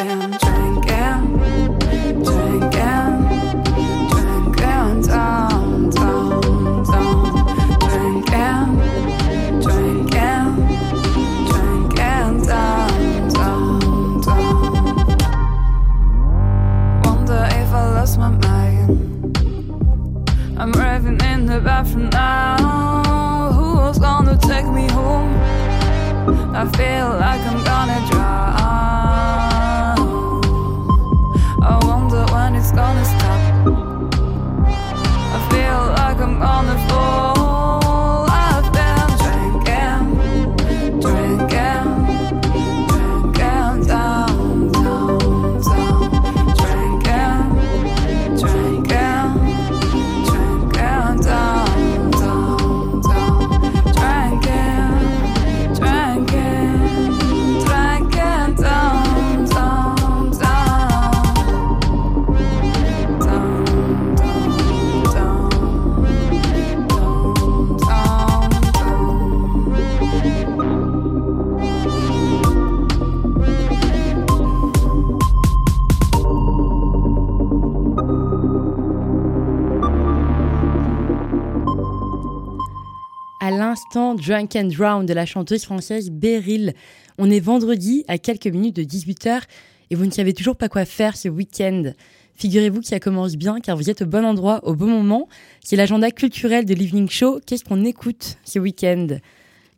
Drunk 84.26 84.56
and 84.56 84.70
Drown 84.70 85.06
de 85.06 85.14
la 85.14 85.26
chanteuse 85.26 85.64
française 85.64 86.10
Beryl. 86.10 86.74
On 87.18 87.30
est 87.30 87.42
vendredi 87.42 88.06
à 88.08 88.18
quelques 88.18 88.48
minutes 88.48 88.76
de 88.76 88.84
18h 88.84 89.42
et 89.90 89.96
vous 89.96 90.06
ne 90.06 90.12
savez 90.12 90.34
toujours 90.34 90.56
pas 90.56 90.70
quoi 90.70 90.86
faire 90.86 91.18
ce 91.18 91.28
week-end. 91.28 91.92
Figurez-vous 92.36 92.80
que 92.80 92.88
ça 92.88 93.00
commence 93.00 93.36
bien 93.36 93.60
car 93.60 93.76
vous 93.76 93.90
êtes 93.90 94.04
au 94.04 94.06
bon 94.06 94.26
endroit 94.26 94.62
au 94.64 94.76
bon 94.76 94.88
moment. 94.88 95.28
C'est 95.62 95.76
l'agenda 95.76 96.10
culturel 96.10 96.66
de 96.66 96.74
l'Evening 96.74 97.10
Show. 97.10 97.42
Qu'est-ce 97.46 97.66
qu'on 97.66 97.84
écoute 97.84 98.38
ce 98.46 98.60
week-end? 98.60 99.08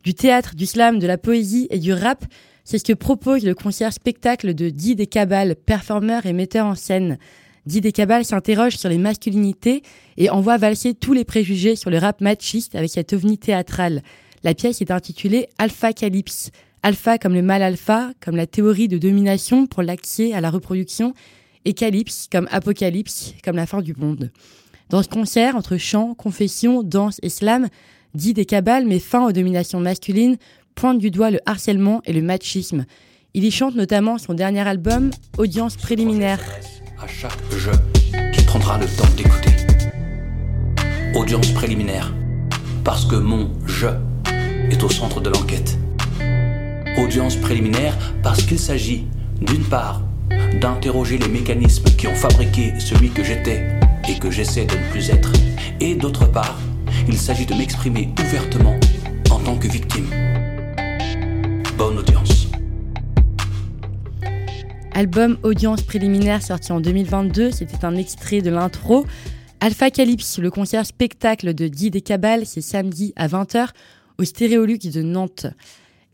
Du 0.04 0.14
théâtre, 0.14 0.54
du 0.54 0.66
slam, 0.66 1.00
de 1.00 1.06
la 1.06 1.18
poésie 1.18 1.66
et 1.70 1.80
du 1.80 1.92
rap. 1.92 2.24
C'est 2.64 2.78
ce 2.78 2.84
que 2.84 2.92
propose 2.92 3.44
le 3.44 3.54
concert 3.54 3.92
spectacle 3.92 4.54
de 4.54 4.70
Di 4.70 4.94
des 4.94 5.06
Cabal, 5.06 5.56
performeur 5.56 6.24
et 6.24 6.32
metteur 6.32 6.66
en 6.66 6.76
scène. 6.76 7.18
Di 7.66 7.80
des 7.80 7.92
Cabal 7.92 8.24
s'interroge 8.24 8.76
sur 8.76 8.88
les 8.88 8.98
masculinités 8.98 9.82
et 10.16 10.30
envoie 10.30 10.56
valser 10.56 10.94
tous 10.94 11.12
les 11.12 11.24
préjugés 11.24 11.74
sur 11.74 11.90
le 11.90 11.98
rap 11.98 12.20
machiste 12.20 12.76
avec 12.76 12.90
cette 12.90 13.12
ovni 13.12 13.38
théâtrale. 13.38 14.02
La 14.46 14.54
pièce 14.54 14.80
est 14.80 14.92
intitulée 14.92 15.48
Alpha 15.58 15.92
Calypse. 15.92 16.52
Alpha 16.84 17.18
comme 17.18 17.34
le 17.34 17.42
mal 17.42 17.62
alpha, 17.62 18.12
comme 18.20 18.36
la 18.36 18.46
théorie 18.46 18.86
de 18.86 18.96
domination 18.96 19.66
pour 19.66 19.82
l'accès 19.82 20.34
à 20.34 20.40
la 20.40 20.50
reproduction, 20.50 21.14
et 21.64 21.72
Calypse 21.72 22.28
comme 22.30 22.46
apocalypse, 22.52 23.34
comme 23.42 23.56
la 23.56 23.66
fin 23.66 23.82
du 23.82 23.92
monde. 23.96 24.30
Dans 24.88 25.02
ce 25.02 25.08
concert, 25.08 25.56
entre 25.56 25.78
chant, 25.78 26.14
confession, 26.14 26.84
danse 26.84 27.18
et 27.24 27.28
slam, 27.28 27.66
Di 28.14 28.34
des 28.34 28.44
Cabal 28.44 28.86
met 28.86 29.00
fin 29.00 29.26
aux 29.26 29.32
dominations 29.32 29.80
masculines, 29.80 30.36
pointe 30.76 31.00
du 31.00 31.10
doigt 31.10 31.32
le 31.32 31.40
harcèlement 31.44 32.00
et 32.04 32.12
le 32.12 32.22
machisme. 32.22 32.84
Il 33.34 33.42
y 33.42 33.50
chante 33.50 33.74
notamment 33.74 34.16
son 34.16 34.34
dernier 34.34 34.60
album, 34.60 35.10
Audience 35.38 35.76
préliminaire. 35.76 36.38
À 37.02 37.08
chaque 37.08 37.32
jeu 37.50 37.72
qui 38.32 38.44
prendra 38.44 38.78
le 38.78 38.86
temps 38.86 39.12
d'écouter. 39.16 39.50
Audience 41.16 41.50
préliminaire. 41.50 42.14
Parce 42.84 43.04
que 43.06 43.16
mon 43.16 43.50
je 43.66 43.88
est 44.70 44.82
au 44.82 44.88
centre 44.88 45.20
de 45.20 45.30
l'enquête. 45.30 45.78
Audience 46.98 47.36
préliminaire 47.36 47.96
parce 48.22 48.42
qu'il 48.42 48.58
s'agit, 48.58 49.04
d'une 49.40 49.64
part, 49.64 50.02
d'interroger 50.60 51.18
les 51.18 51.28
mécanismes 51.28 51.84
qui 51.96 52.06
ont 52.06 52.14
fabriqué 52.14 52.72
celui 52.78 53.10
que 53.10 53.22
j'étais 53.22 53.66
et 54.08 54.18
que 54.18 54.30
j'essaie 54.30 54.64
de 54.64 54.74
ne 54.74 54.90
plus 54.90 55.10
être, 55.10 55.32
Et 55.80 55.94
d'autre 55.94 56.26
part, 56.30 56.58
il 57.08 57.18
s'agit 57.18 57.46
de 57.46 57.54
m'exprimer 57.54 58.08
ouvertement 58.20 58.78
en 59.30 59.38
tant 59.38 59.56
que 59.56 59.68
victime. 59.68 60.06
Bonne 61.76 61.98
audience. 61.98 62.48
Album 64.94 65.36
audience 65.42 65.82
préliminaire 65.82 66.42
sorti 66.42 66.72
en 66.72 66.80
2022, 66.80 67.50
c'était 67.50 67.84
un 67.84 67.96
extrait 67.96 68.40
de 68.40 68.50
l'intro. 68.50 69.04
Alpha 69.60 69.90
Calypse, 69.90 70.38
le 70.38 70.50
concert 70.50 70.86
spectacle 70.86 71.52
de 71.52 71.66
Guy 71.66 71.90
des 71.90 72.02
c'est 72.44 72.60
samedi 72.60 73.12
à 73.16 73.26
20h 73.26 73.68
au 74.18 74.24
Stéréolux 74.24 74.78
de 74.78 75.02
Nantes. 75.02 75.46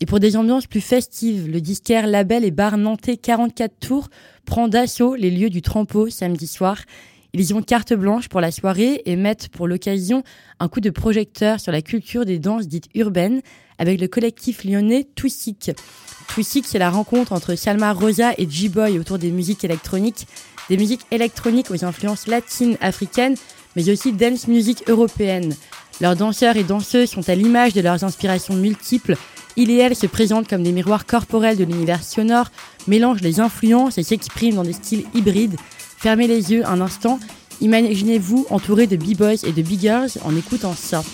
Et 0.00 0.06
pour 0.06 0.18
des 0.18 0.36
ambiances 0.36 0.66
plus 0.66 0.80
festives, 0.80 1.48
le 1.48 1.60
disquaire 1.60 2.06
Label 2.06 2.44
et 2.44 2.50
Bar 2.50 2.76
Nantais 2.76 3.16
44 3.16 3.72
Tours 3.78 4.08
prend 4.44 4.66
d'assaut 4.66 5.14
les 5.14 5.30
lieux 5.30 5.50
du 5.50 5.62
Trampo 5.62 6.10
samedi 6.10 6.46
soir. 6.46 6.78
Ils 7.34 7.50
y 7.50 7.54
ont 7.54 7.62
carte 7.62 7.94
blanche 7.94 8.28
pour 8.28 8.40
la 8.40 8.50
soirée 8.50 9.02
et 9.06 9.16
mettent 9.16 9.48
pour 9.48 9.66
l'occasion 9.68 10.22
un 10.58 10.68
coup 10.68 10.80
de 10.80 10.90
projecteur 10.90 11.60
sur 11.60 11.72
la 11.72 11.80
culture 11.80 12.26
des 12.26 12.38
danses 12.38 12.66
dites 12.66 12.88
urbaines 12.94 13.40
avec 13.78 14.00
le 14.00 14.08
collectif 14.08 14.64
lyonnais 14.64 15.08
Twissik. 15.14 15.70
Twissik, 16.28 16.66
c'est 16.66 16.78
la 16.78 16.90
rencontre 16.90 17.32
entre 17.32 17.54
Salma 17.54 17.92
Rosa 17.92 18.32
et 18.38 18.48
G-Boy 18.48 18.98
autour 18.98 19.18
des 19.18 19.30
musiques 19.30 19.64
électroniques, 19.64 20.26
des 20.68 20.76
musiques 20.76 21.06
électroniques 21.10 21.70
aux 21.70 21.84
influences 21.84 22.26
latines, 22.26 22.76
africaines, 22.80 23.36
mais 23.76 23.88
aussi 23.88 24.12
dance 24.12 24.48
music 24.48 24.82
européenne. 24.88 25.54
Leurs 26.00 26.16
danseurs 26.16 26.56
et 26.56 26.64
danseuses 26.64 27.10
sont 27.10 27.28
à 27.28 27.34
l'image 27.34 27.74
de 27.74 27.80
leurs 27.80 28.04
inspirations 28.04 28.54
multiples. 28.54 29.16
Il 29.56 29.70
et 29.70 29.76
elle 29.76 29.94
se 29.94 30.06
présentent 30.06 30.48
comme 30.48 30.62
des 30.62 30.72
miroirs 30.72 31.06
corporels 31.06 31.56
de 31.56 31.64
l'univers 31.64 32.02
sonore, 32.02 32.50
mélangent 32.88 33.20
les 33.20 33.40
influences 33.40 33.98
et 33.98 34.02
s'expriment 34.02 34.56
dans 34.56 34.62
des 34.62 34.72
styles 34.72 35.04
hybrides. 35.14 35.56
Fermez 35.98 36.26
les 36.26 36.52
yeux 36.52 36.66
un 36.66 36.80
instant, 36.80 37.20
imaginez-vous 37.60 38.46
entouré 38.50 38.86
de 38.86 38.96
b-boys 38.96 39.44
et 39.44 39.52
de 39.52 39.62
b-girls 39.62 40.10
en 40.24 40.34
écoutant 40.34 40.74
ça. 40.74 41.04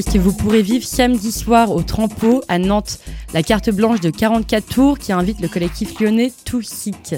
Ce 0.00 0.12
que 0.12 0.18
vous 0.18 0.32
pourrez 0.32 0.62
vivre 0.62 0.84
samedi 0.84 1.32
soir 1.32 1.72
au 1.72 1.82
Trampo 1.82 2.40
à 2.46 2.60
Nantes, 2.60 3.00
la 3.34 3.42
carte 3.42 3.68
blanche 3.70 4.00
de 4.00 4.10
44 4.10 4.64
tours 4.64 4.96
qui 4.96 5.10
invite 5.10 5.40
le 5.40 5.48
collectif 5.48 5.98
lyonnais 5.98 6.32
Tout 6.44 6.62
Sick. 6.62 7.16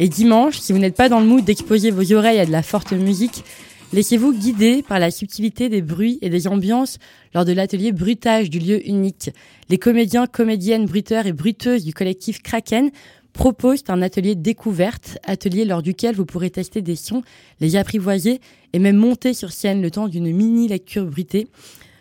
Et 0.00 0.08
dimanche, 0.08 0.58
si 0.58 0.72
vous 0.72 0.80
n'êtes 0.80 0.96
pas 0.96 1.08
dans 1.08 1.20
le 1.20 1.26
mood 1.26 1.44
d'exposer 1.44 1.92
vos 1.92 2.12
oreilles 2.12 2.40
à 2.40 2.46
de 2.46 2.50
la 2.50 2.64
forte 2.64 2.92
musique, 2.92 3.44
laissez-vous 3.92 4.32
guider 4.32 4.82
par 4.82 4.98
la 4.98 5.12
subtilité 5.12 5.68
des 5.68 5.82
bruits 5.82 6.18
et 6.20 6.30
des 6.30 6.48
ambiances 6.48 6.98
lors 7.32 7.44
de 7.44 7.52
l'atelier 7.52 7.92
bruitage 7.92 8.50
du 8.50 8.58
lieu 8.58 8.84
unique. 8.88 9.30
Les 9.68 9.78
comédiens, 9.78 10.26
comédiennes, 10.26 10.86
bruiteurs 10.86 11.26
et 11.26 11.32
bruiteuses 11.32 11.84
du 11.84 11.94
collectif 11.94 12.42
Kraken 12.42 12.90
proposent 13.32 13.84
un 13.86 14.02
atelier 14.02 14.34
découverte, 14.34 15.18
atelier 15.22 15.64
lors 15.64 15.82
duquel 15.82 16.16
vous 16.16 16.26
pourrez 16.26 16.50
tester 16.50 16.82
des 16.82 16.96
sons, 16.96 17.22
les 17.60 17.76
apprivoiser 17.76 18.40
et 18.72 18.80
même 18.80 18.96
monter 18.96 19.32
sur 19.32 19.52
scène 19.52 19.80
le 19.80 19.92
temps 19.92 20.08
d'une 20.08 20.34
mini 20.34 20.66
lecture 20.66 21.06
bruitée. 21.06 21.46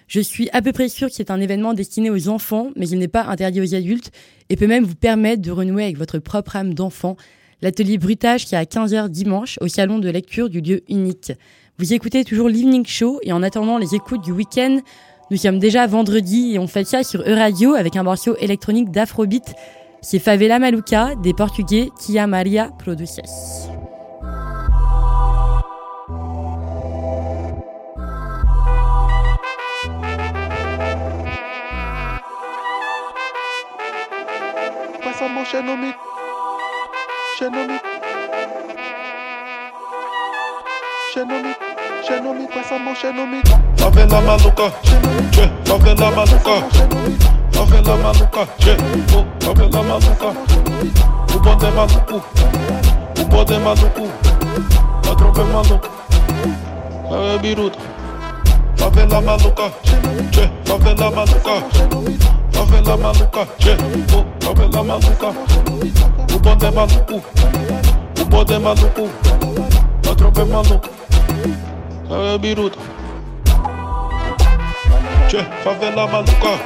Je 0.10 0.22
suis 0.22 0.50
à 0.54 0.64
peu 0.64 0.72
près 0.72 0.90
sûre 0.90 1.10
que 1.10 1.14
c'est 1.14 1.30
un 1.30 1.40
événement 1.40 1.76
destiné 1.76 2.10
aux 2.10 2.30
enfants, 2.30 2.72
mais 2.76 2.90
il 2.90 2.98
n'est 2.98 3.08
pas 3.08 3.26
interdit 3.26 3.62
aux 3.62 3.76
adultes 3.76 4.10
et 4.50 4.56
peut 4.56 4.66
même 4.66 4.84
vous 4.84 4.96
permettre 4.96 5.44
de 5.44 5.52
renouer 5.52 5.84
avec 5.84 6.00
votre 6.00 6.18
propre 6.18 6.56
âme 6.56 6.74
d'enfant. 6.74 7.16
L'atelier 7.62 8.00
bruitage 8.00 8.48
qui 8.48 8.56
est 8.56 8.58
à 8.58 8.64
15h 8.64 9.10
dimanche 9.10 9.60
au 9.62 9.68
salon 9.68 10.00
de 10.00 10.10
lecture 10.10 10.50
du 10.50 10.62
lieu 10.62 10.82
unique. 10.90 11.32
Vous 11.78 11.94
écoutez 11.94 12.24
toujours 12.26 12.50
l'Evening 12.50 12.88
Show 12.88 13.20
et 13.22 13.32
en 13.32 13.44
attendant 13.44 13.78
les 13.78 13.94
écoutes 13.94 14.24
du 14.24 14.32
week-end, 14.32 14.80
nous 15.30 15.38
sommes 15.38 15.60
déjà 15.60 15.86
vendredi 15.86 16.56
et 16.56 16.60
on 16.60 16.66
fait 16.66 16.86
ça 16.86 17.04
sur 17.04 17.22
E-Radio 17.22 17.76
avec 17.76 17.96
un 17.96 18.02
morceau 18.02 18.36
électronique 18.38 18.90
d'Afrobeat. 18.90 19.54
C'est 20.02 20.18
Favela 20.18 20.58
Maluca 20.58 21.14
des 21.22 21.36
Portugais 21.36 21.90
Tia 22.00 22.26
Maria 22.26 22.72
Produces. 22.80 23.20
așa 35.52 35.62
numit, 35.66 35.98
așa 37.32 37.48
numit, 37.56 37.84
așa 41.06 41.22
numit, 41.30 41.58
așa 42.02 42.16
numit, 42.24 42.48
păi 42.54 42.62
pasăm 42.62 42.88
așa 42.94 43.10
numit. 43.18 43.46
La 43.82 43.90
fel 43.96 44.08
la 44.14 44.20
maluca, 44.20 44.68
ce? 45.34 45.52
La 45.70 45.76
fel 45.84 45.96
la 46.04 46.10
maluca, 46.18 46.56
la 47.56 47.64
fel 47.70 47.84
la 47.90 47.96
maluca, 48.04 48.42
ce? 48.64 48.74
La 49.46 49.52
fel 49.58 49.70
la 49.72 49.82
maluca, 49.90 50.30
un 51.34 51.40
bon 51.42 51.58
de 51.58 51.70
malucu, 51.76 52.18
un 53.20 53.28
bon 53.28 53.44
de 53.44 53.58
malucu, 53.66 54.06
la 55.04 55.14
trope 55.14 55.44
malucu, 55.54 55.90
la 57.10 57.38
biruta. 57.42 57.78
La 58.78 58.90
fel 58.94 59.08
la 59.10 59.20
maluca, 59.20 59.68
ce? 60.30 60.50
La 60.66 60.76
fel 60.84 60.96
la 60.98 61.10
maluca, 61.10 61.56
Favela 62.60 62.98
maluca, 62.98 63.48
tchê, 63.58 63.78
oh, 64.14 64.46
favela 64.46 64.84
maluca. 64.84 65.28
O 66.36 66.40
bonde 66.40 66.66
é 66.66 66.72
maluco, 66.72 67.24
o 68.20 68.26
bonde 68.26 68.54
é 68.54 68.60
maluco 68.60 69.10
A 70.12 70.16
tropa 70.16 70.42
é 70.42 70.44
maluca, 70.44 70.90
é 72.34 72.38
biruta 72.38 72.78
Tchê, 75.30 75.42
favela 75.64 76.06
maluca 76.06 76.60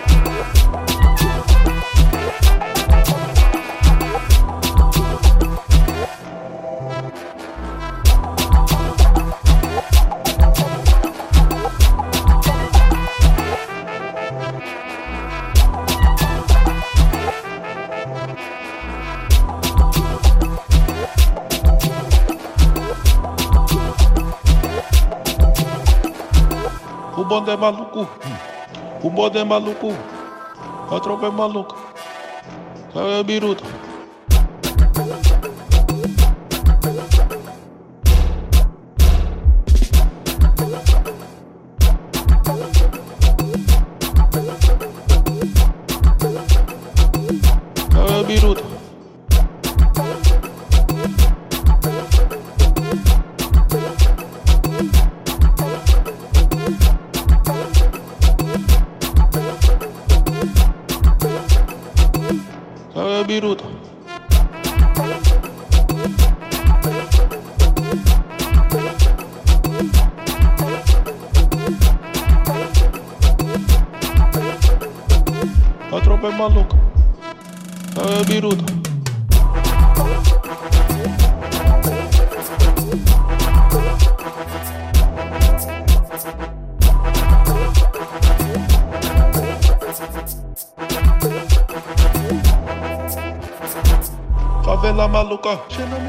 O 27.23 27.25
bonde 27.25 27.51
é 27.51 27.55
maluco, 27.55 28.05
o 29.01 29.09
bonde 29.09 29.37
é 29.37 29.45
maluco, 29.45 29.93
a 30.91 30.99
tropa 30.99 31.27
é 31.27 31.29
maluca, 31.29 31.73
é 32.93 33.23
biruta. 33.23 33.63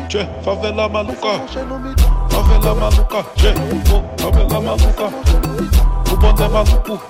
Tchê, 0.08 0.26
favela 0.42 0.88
maluca, 0.88 1.40
favela 2.30 2.74
maluca, 2.74 3.24
tchê, 3.36 3.54
oh, 3.92 4.22
favela 4.22 4.60
maluca. 4.60 5.10
O 6.12 6.16
bonde 6.16 6.42
é 6.42 6.48
maluco, 6.48 7.00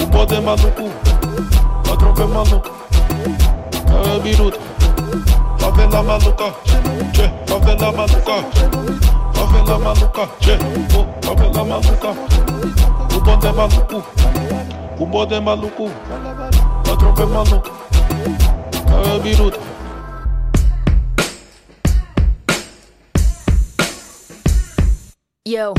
o 0.00 0.06
bonde 0.06 0.34
é 0.34 0.40
maluco, 0.40 0.90
a 1.92 1.96
tropa 1.96 2.22
é 2.22 2.26
maluca, 2.26 2.70
é 4.16 4.18
biruta. 4.20 4.58
Favela 5.58 6.02
maluca, 6.02 6.54
tchê, 7.12 7.30
favela 7.46 7.92
maluca, 7.92 8.44
Favela 9.34 9.78
maluca, 9.78 10.28
che, 10.40 10.58
oh, 10.96 11.26
favela 11.26 11.64
maluca. 11.64 12.14
Cubo 13.08 13.36
de 13.36 13.52
maluco, 13.52 14.02
cubo 14.96 15.26
de 15.26 15.40
maluco. 15.40 15.90
La 16.86 16.96
tropa 16.96 17.22
é 17.22 17.26
maluca, 17.26 17.70
é 19.04 19.18
biruta. 19.20 19.67
Yo, 25.48 25.72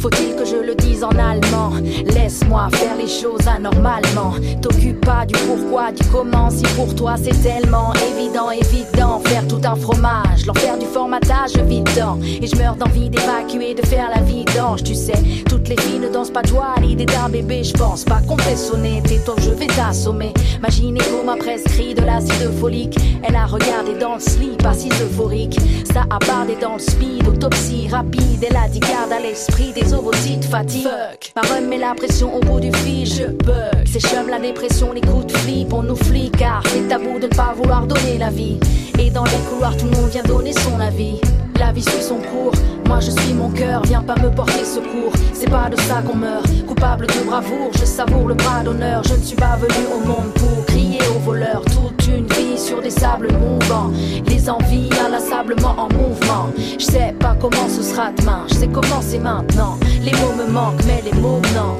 faut-il 0.00 0.34
que 0.34 0.44
je 0.46 0.56
le 0.56 0.74
dise 0.74 1.04
en 1.04 1.10
allemand? 1.10 1.72
Laisse-moi 2.06 2.68
faire 2.72 2.96
les 2.96 3.06
choses 3.06 3.46
anormalement. 3.46 4.32
T'occupe 4.62 5.04
pas 5.04 5.26
du 5.26 5.34
pourquoi, 5.46 5.92
du 5.92 6.02
comment. 6.10 6.48
Si 6.50 6.62
pour 6.74 6.94
toi 6.94 7.14
c'est 7.22 7.38
tellement 7.42 7.92
évident, 8.10 8.50
évident, 8.50 9.20
faire 9.26 9.46
tout 9.46 9.60
un 9.62 9.76
fromage, 9.76 10.46
l'enfer 10.46 10.78
du 10.78 10.86
formatage 10.86 11.54
évident. 11.56 12.18
Et 12.22 12.46
je 12.46 12.56
meurs 12.56 12.76
d'envie 12.76 13.10
d'évacuer, 13.10 13.74
de 13.74 13.84
faire 13.86 14.08
la 14.14 14.22
vidange. 14.22 14.82
Tu 14.82 14.94
sais, 14.94 15.20
toutes 15.48 15.68
les 15.68 15.76
filles 15.76 15.98
ne 15.98 16.08
dansent 16.08 16.30
pas 16.30 16.42
toi, 16.42 16.74
l'idée 16.80 17.06
d'un 17.06 17.28
bébé, 17.28 17.62
je 17.62 17.74
pense 17.74 18.04
pas 18.04 18.20
qu'on 18.26 18.38
fait 18.38 18.56
sonner. 18.56 19.02
Tais-toi, 19.04 19.34
je 19.38 19.50
vais 19.50 19.66
t'assommer. 19.66 20.32
Ma 20.62 20.70
gynéco 20.70 21.22
m'a 21.24 21.36
prescrit 21.36 21.94
de 21.94 22.02
l'acide 22.02 22.50
folique. 22.58 22.98
Elle 23.22 23.36
a 23.36 23.44
regardé 23.44 23.94
dans 24.00 24.14
le 24.14 24.20
slip, 24.20 24.64
assise 24.64 25.02
euphorique. 25.02 25.58
Ça 25.92 26.04
a 26.08 26.18
bardé 26.20 26.56
dans 26.60 26.74
le 26.74 26.78
speed, 26.78 27.28
autopsie 27.28 27.88
rapide. 27.88 28.44
Elle 28.48 28.56
a 28.56 28.68
dit 28.68 28.80
garde 28.80 29.12
à 29.12 29.20
l'esprit 29.20 29.72
des 29.72 29.89
ovocytes 29.92 30.44
fatigue. 30.44 30.82
Fuck, 30.84 31.32
ma 31.36 31.42
remet 31.42 31.78
la 31.78 31.94
pression 31.94 32.34
au 32.34 32.40
bout 32.40 32.60
du 32.60 32.72
fil, 32.72 33.06
je 33.06 33.24
bug. 33.24 33.80
Chum 34.00 34.28
la 34.28 34.38
dépression, 34.38 34.92
les 34.92 35.02
coups 35.02 35.26
de 35.26 35.36
flip, 35.38 35.72
on 35.72 35.82
nous 35.82 35.96
flic 35.96 36.34
car 36.38 36.62
c'est 36.68 36.88
tabou 36.88 37.18
de 37.18 37.26
ne 37.26 37.34
pas 37.34 37.52
vouloir 37.54 37.86
donner 37.86 38.16
la 38.18 38.30
vie. 38.30 38.58
Et 38.98 39.10
dans 39.10 39.24
les 39.24 39.38
couloirs, 39.48 39.76
tout 39.76 39.84
le 39.84 39.90
monde 39.90 40.08
vient 40.10 40.22
donner 40.22 40.52
son 40.52 40.80
avis. 40.80 41.20
La 41.58 41.70
vie 41.70 41.82
suit 41.82 42.02
son 42.02 42.16
cours, 42.16 42.52
moi 42.86 43.00
je 43.00 43.10
suis 43.10 43.34
mon 43.34 43.50
cœur, 43.50 43.82
viens 43.84 44.02
pas 44.02 44.14
me 44.16 44.30
porter 44.30 44.64
secours. 44.64 45.12
C'est 45.34 45.50
pas 45.50 45.68
de 45.68 45.76
ça 45.80 46.02
qu'on 46.02 46.16
meurt, 46.16 46.46
coupable 46.66 47.06
de 47.06 47.26
bravoure, 47.26 47.70
je 47.74 47.84
savoure 47.84 48.26
le 48.26 48.34
bras 48.34 48.62
d'honneur. 48.64 49.02
Je 49.04 49.14
ne 49.14 49.22
suis 49.22 49.36
pas 49.36 49.56
venu 49.56 49.86
au 49.94 50.06
monde 50.06 50.32
pour 50.34 50.64
crier 50.66 51.00
aux 51.14 51.18
voleurs. 51.18 51.62
Une 52.08 52.26
vie 52.26 52.58
sur 52.58 52.80
des 52.80 52.90
sables 52.90 53.28
mouvants, 53.32 53.90
les 54.26 54.48
envies 54.48 54.88
inlassablement 55.04 55.74
en 55.76 55.88
mouvement. 55.92 56.50
Je 56.78 56.84
sais 56.84 57.14
pas 57.18 57.36
comment 57.40 57.68
ce 57.68 57.82
sera 57.82 58.10
demain, 58.12 58.44
je 58.48 58.54
sais 58.54 58.68
comment 58.68 59.00
c'est 59.00 59.18
maintenant. 59.18 59.78
Les 60.02 60.12
mots 60.12 60.34
me 60.36 60.50
manquent, 60.50 60.84
mais 60.86 61.02
les 61.04 61.18
mots 61.20 61.40
non. 61.54 61.76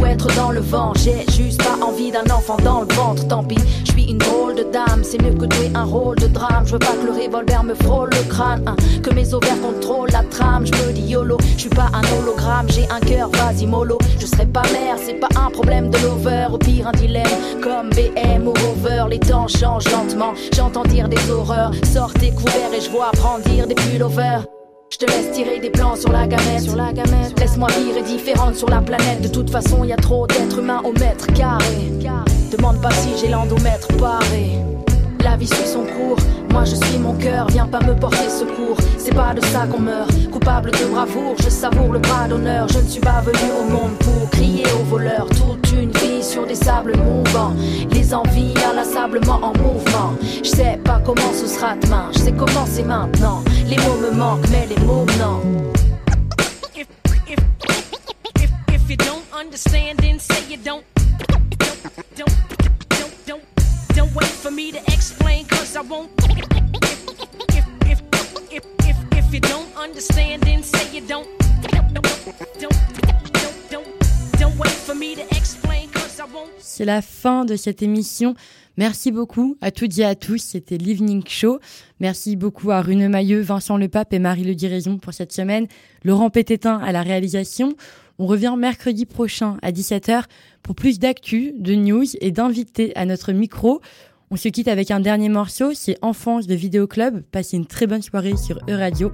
Ou 0.00 0.06
être 0.06 0.28
dans 0.36 0.50
le 0.50 0.60
vent. 0.60 0.92
J'ai 0.94 1.26
juste 1.32 1.62
pas 1.62 1.84
envie 1.84 2.10
d'un 2.12 2.24
enfant 2.32 2.56
dans 2.62 2.80
le 2.82 2.94
ventre. 2.94 3.26
Tant 3.26 3.42
pis, 3.42 3.58
je 3.84 3.92
suis 3.92 4.04
une 4.04 4.18
drôle 4.18 4.54
de 4.54 4.62
dame. 4.62 5.02
C'est 5.02 5.20
mieux 5.20 5.32
que 5.32 5.52
jouer 5.54 5.70
un 5.74 5.84
rôle 5.84 6.16
de 6.16 6.28
drame. 6.28 6.64
Je 6.66 6.72
veux 6.72 6.78
pas 6.78 6.92
que 6.92 7.06
le 7.06 7.12
revolver 7.12 7.64
me 7.64 7.74
frôle 7.74 8.10
le 8.10 8.22
crâne. 8.30 8.62
hein. 8.66 8.76
Que 9.02 9.12
mes 9.12 9.34
ovaires 9.34 9.60
contrôlent 9.60 10.10
la 10.12 10.22
trame. 10.24 10.66
Je 10.66 10.72
me 10.86 10.92
dis 10.92 11.02
YOLO. 11.02 11.38
Je 11.56 11.60
suis 11.62 11.70
pas 11.70 11.90
un 11.92 12.02
hologramme. 12.18 12.66
J'ai 12.68 12.88
un 12.90 13.00
cœur, 13.00 13.30
vas-y 13.30 13.66
mollo. 13.66 13.98
Je 14.18 14.26
serai 14.26 14.46
pas 14.46 14.62
mère, 14.72 14.96
c'est 15.04 15.14
pas 15.14 15.28
un 15.36 15.50
problème 15.50 15.90
de 15.90 15.98
l'over. 15.98 16.46
Au 16.52 16.58
pire, 16.58 16.86
un 16.88 16.92
dilemme 16.92 17.26
comme 17.62 17.90
BM 17.90 18.46
ou 18.46 18.52
Rover. 18.52 19.04
Les 19.10 19.18
temps 19.18 19.48
changent 19.48 19.90
lentement. 19.90 20.34
J'entends 20.54 20.84
dire 20.84 21.08
des 21.08 21.30
horreurs. 21.30 21.72
Sortez 21.84 22.30
couverts 22.30 22.72
et 22.76 22.80
je 22.80 22.90
vois 22.90 23.10
brandir 23.12 23.66
des 23.66 23.74
pullovers. 23.74 24.44
Je 25.00 25.06
te 25.06 25.12
laisse 25.12 25.30
tirer 25.30 25.60
des 25.60 25.70
plans 25.70 25.94
sur 25.94 26.10
la 26.10 26.26
gamette. 26.26 26.62
Sur 26.62 26.74
la 26.74 26.92
gamette. 26.92 27.38
Laisse-moi 27.38 27.68
vivre 27.78 28.02
différente 28.02 28.56
sur 28.56 28.68
la 28.68 28.80
planète. 28.80 29.20
De 29.20 29.28
toute 29.28 29.48
façon, 29.48 29.84
y 29.84 29.92
a 29.92 29.96
trop 29.96 30.26
d'êtres 30.26 30.58
humains 30.58 30.80
au 30.82 30.92
mètre 30.92 31.32
carré. 31.34 31.92
Demande 32.50 32.82
pas 32.82 32.90
si 32.90 33.10
j'ai 33.16 33.28
l'endomètre 33.28 33.86
paré. 33.96 34.58
La 35.24 35.36
vie 35.36 35.46
suit 35.46 35.66
son 35.66 35.84
cours, 35.84 36.16
moi 36.50 36.64
je 36.64 36.74
suis 36.74 36.98
mon 36.98 37.14
cœur, 37.14 37.46
viens 37.48 37.66
pas 37.66 37.80
me 37.80 37.94
porter 37.94 38.28
secours. 38.28 38.76
C'est 38.96 39.14
pas 39.14 39.34
de 39.34 39.44
ça 39.46 39.66
qu'on 39.66 39.80
meurt, 39.80 40.10
coupable 40.30 40.70
de 40.70 40.84
bravoure, 40.86 41.34
je 41.42 41.50
savoure 41.50 41.92
le 41.92 41.98
bras 41.98 42.26
d'honneur. 42.28 42.66
Je 42.68 42.78
ne 42.78 42.88
suis 42.88 43.00
pas 43.00 43.20
venu 43.20 43.50
au 43.60 43.70
monde 43.70 43.96
pour 43.98 44.30
crier 44.30 44.64
aux 44.80 44.84
voleurs. 44.84 45.26
Toute 45.28 45.72
une 45.72 45.90
vie 45.92 46.22
sur 46.22 46.46
des 46.46 46.54
sables 46.54 46.96
mouvants, 46.96 47.54
les 47.90 48.14
envies 48.14 48.54
inlassablement 48.70 49.40
en 49.42 49.52
mouvement. 49.58 50.14
Je 50.42 50.48
sais 50.48 50.78
pas 50.84 51.00
comment 51.04 51.32
ce 51.32 51.46
sera 51.46 51.76
demain, 51.76 52.10
je 52.12 52.18
sais 52.18 52.32
comment 52.32 52.66
c'est 52.66 52.84
maintenant. 52.84 53.42
Les 53.68 53.76
mots 53.76 53.98
me 54.00 54.10
manquent, 54.10 54.48
mais 54.50 54.66
les 54.66 54.82
mots 54.84 55.06
non. 55.18 55.42
Understand, 59.38 59.98
then 59.98 60.18
say 60.18 60.42
you 60.50 60.56
don't, 60.56 60.82
C'est 76.58 76.84
la 76.84 77.02
fin 77.02 77.44
de 77.44 77.56
cette 77.56 77.82
émission. 77.82 78.34
Merci 78.76 79.10
beaucoup 79.10 79.56
à 79.60 79.72
toutes 79.72 79.98
et 79.98 80.04
à 80.04 80.14
tous. 80.14 80.38
C'était 80.38 80.78
l'Evening 80.78 81.24
Show. 81.26 81.58
Merci 81.98 82.36
beaucoup 82.36 82.70
à 82.70 82.80
Rune 82.80 83.08
Mailleux, 83.08 83.40
Vincent 83.40 83.76
Lepape 83.76 84.12
et 84.12 84.20
Marie 84.20 84.44
Le 84.44 84.54
Diraison 84.54 84.98
pour 84.98 85.12
cette 85.12 85.32
semaine. 85.32 85.66
Laurent 86.04 86.30
Pététin 86.30 86.78
à 86.78 86.92
la 86.92 87.02
réalisation. 87.02 87.74
On 88.18 88.26
revient 88.26 88.54
mercredi 88.58 89.06
prochain 89.06 89.58
à 89.62 89.70
17h 89.70 90.24
pour 90.64 90.74
plus 90.74 90.98
d'actu, 90.98 91.52
de 91.56 91.74
news 91.74 92.04
et 92.20 92.32
d'invités 92.32 92.94
à 92.96 93.04
notre 93.04 93.32
micro. 93.32 93.80
On 94.30 94.36
se 94.36 94.48
quitte 94.48 94.66
avec 94.68 94.90
un 94.90 94.98
dernier 94.98 95.28
morceau, 95.28 95.72
c'est 95.72 95.96
Enfance 96.02 96.48
de 96.48 96.54
Vidéo 96.56 96.88
Club. 96.88 97.22
Passez 97.30 97.56
une 97.56 97.66
très 97.66 97.86
bonne 97.86 98.02
soirée 98.02 98.36
sur 98.36 98.58
E-Radio. 98.68 99.12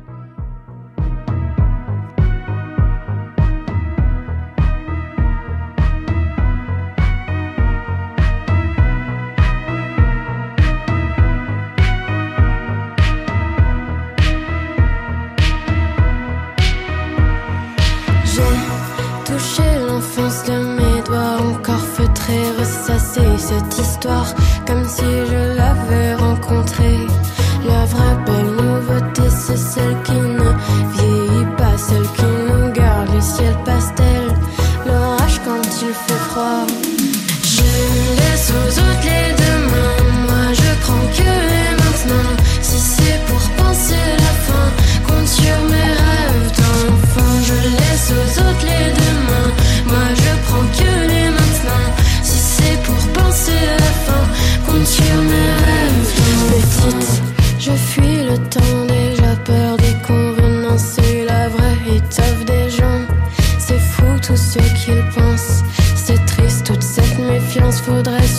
Cette 23.44 23.78
histoire, 23.78 24.34
comme 24.66 24.88
si 24.88 25.02
je 25.02 25.53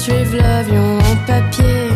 suivre 0.05 0.37
l'avion 0.37 0.99
en 0.99 1.15
papier, 1.25 1.89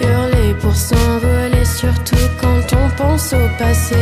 hurler 0.00 0.54
pour 0.60 0.76
s'envoler, 0.76 1.64
surtout 1.64 2.28
quand 2.40 2.76
on 2.76 2.88
pense 2.96 3.32
au 3.32 3.48
passé. 3.58 3.96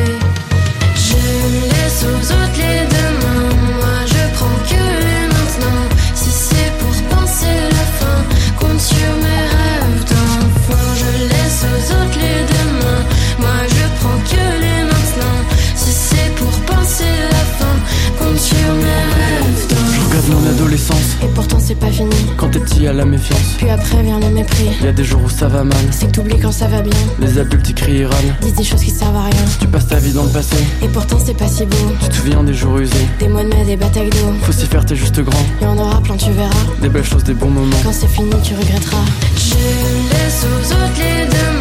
y 24.87 24.93
des 24.93 25.05
jours 25.05 25.23
où 25.25 25.29
ça 25.29 25.49
va 25.49 25.65
mal. 25.65 25.77
C'est 25.91 26.07
que 26.07 26.13
t'oublies 26.13 26.39
quand 26.39 26.53
ça 26.53 26.69
va 26.69 26.81
bien. 26.81 26.93
Les 27.19 27.39
adultes 27.39 27.69
ils 27.69 27.75
crient 27.75 28.03
et. 28.03 28.07
Disent 28.41 28.55
des 28.55 28.63
choses 28.63 28.83
qui 28.83 28.91
servent 28.91 29.17
à 29.17 29.25
rien. 29.25 29.45
Tu 29.59 29.67
passes 29.67 29.89
ta 29.89 29.97
vie 29.97 30.13
dans 30.13 30.23
le 30.23 30.29
passé. 30.29 30.57
Et 30.81 30.87
pourtant 30.87 31.19
c'est 31.25 31.37
pas 31.37 31.49
si 31.49 31.65
beau. 31.65 31.77
Tu 32.03 32.09
te 32.09 32.15
souviens 32.15 32.45
des 32.45 32.55
jours 32.55 32.79
usés. 32.79 32.95
Des 33.19 33.29
mois 33.29 33.43
de 33.43 33.49
mai, 33.49 33.65
des 33.65 33.77
batailles 33.77 34.11
d'eau. 34.11 34.33
Faut 34.43 34.53
s'y 34.53 34.67
faire, 34.67 34.85
t'es 34.85 34.95
juste 34.95 35.21
grand. 35.21 35.45
Y 35.61 35.67
en 35.67 35.77
aura 35.77 36.01
plein, 36.01 36.17
tu 36.17 36.31
verras. 36.31 36.51
Des 36.81 36.89
belles 36.89 37.05
choses, 37.05 37.25
des 37.25 37.35
bons 37.35 37.51
moments. 37.51 37.77
Quand 37.83 37.93
c'est 37.93 38.07
fini, 38.07 38.31
tu 38.45 38.55
regretteras. 38.55 39.05
Je 39.37 39.55
laisse 39.55 40.45
aux 40.45 40.73
autres 40.73 40.99
les 40.99 41.27
deux 41.27 41.56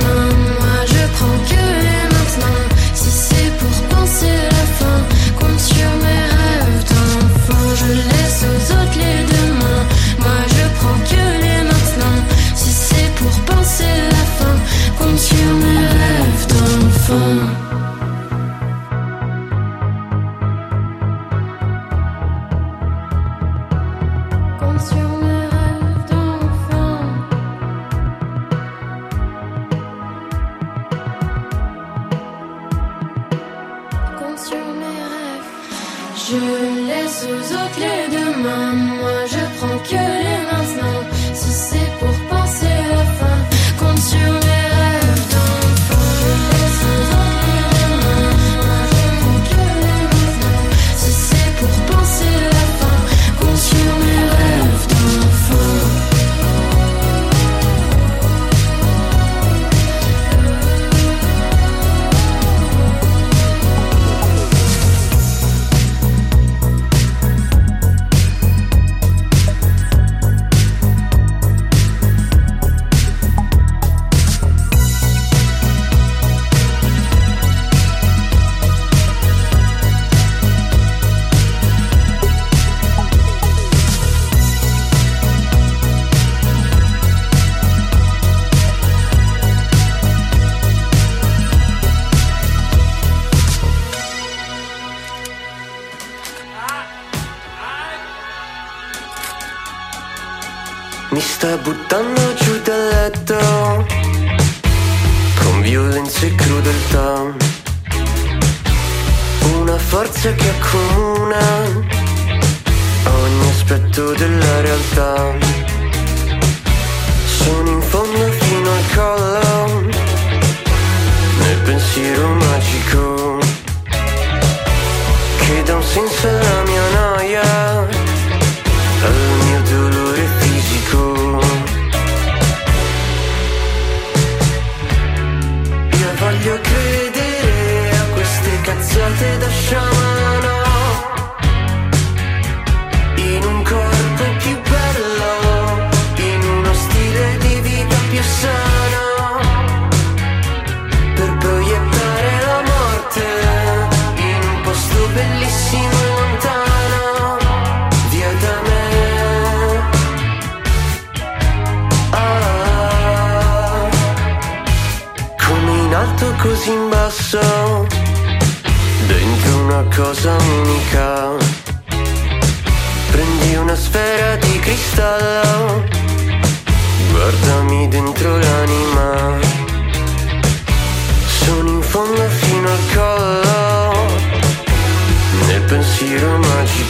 too 185.94 186.40
much. 186.40 186.85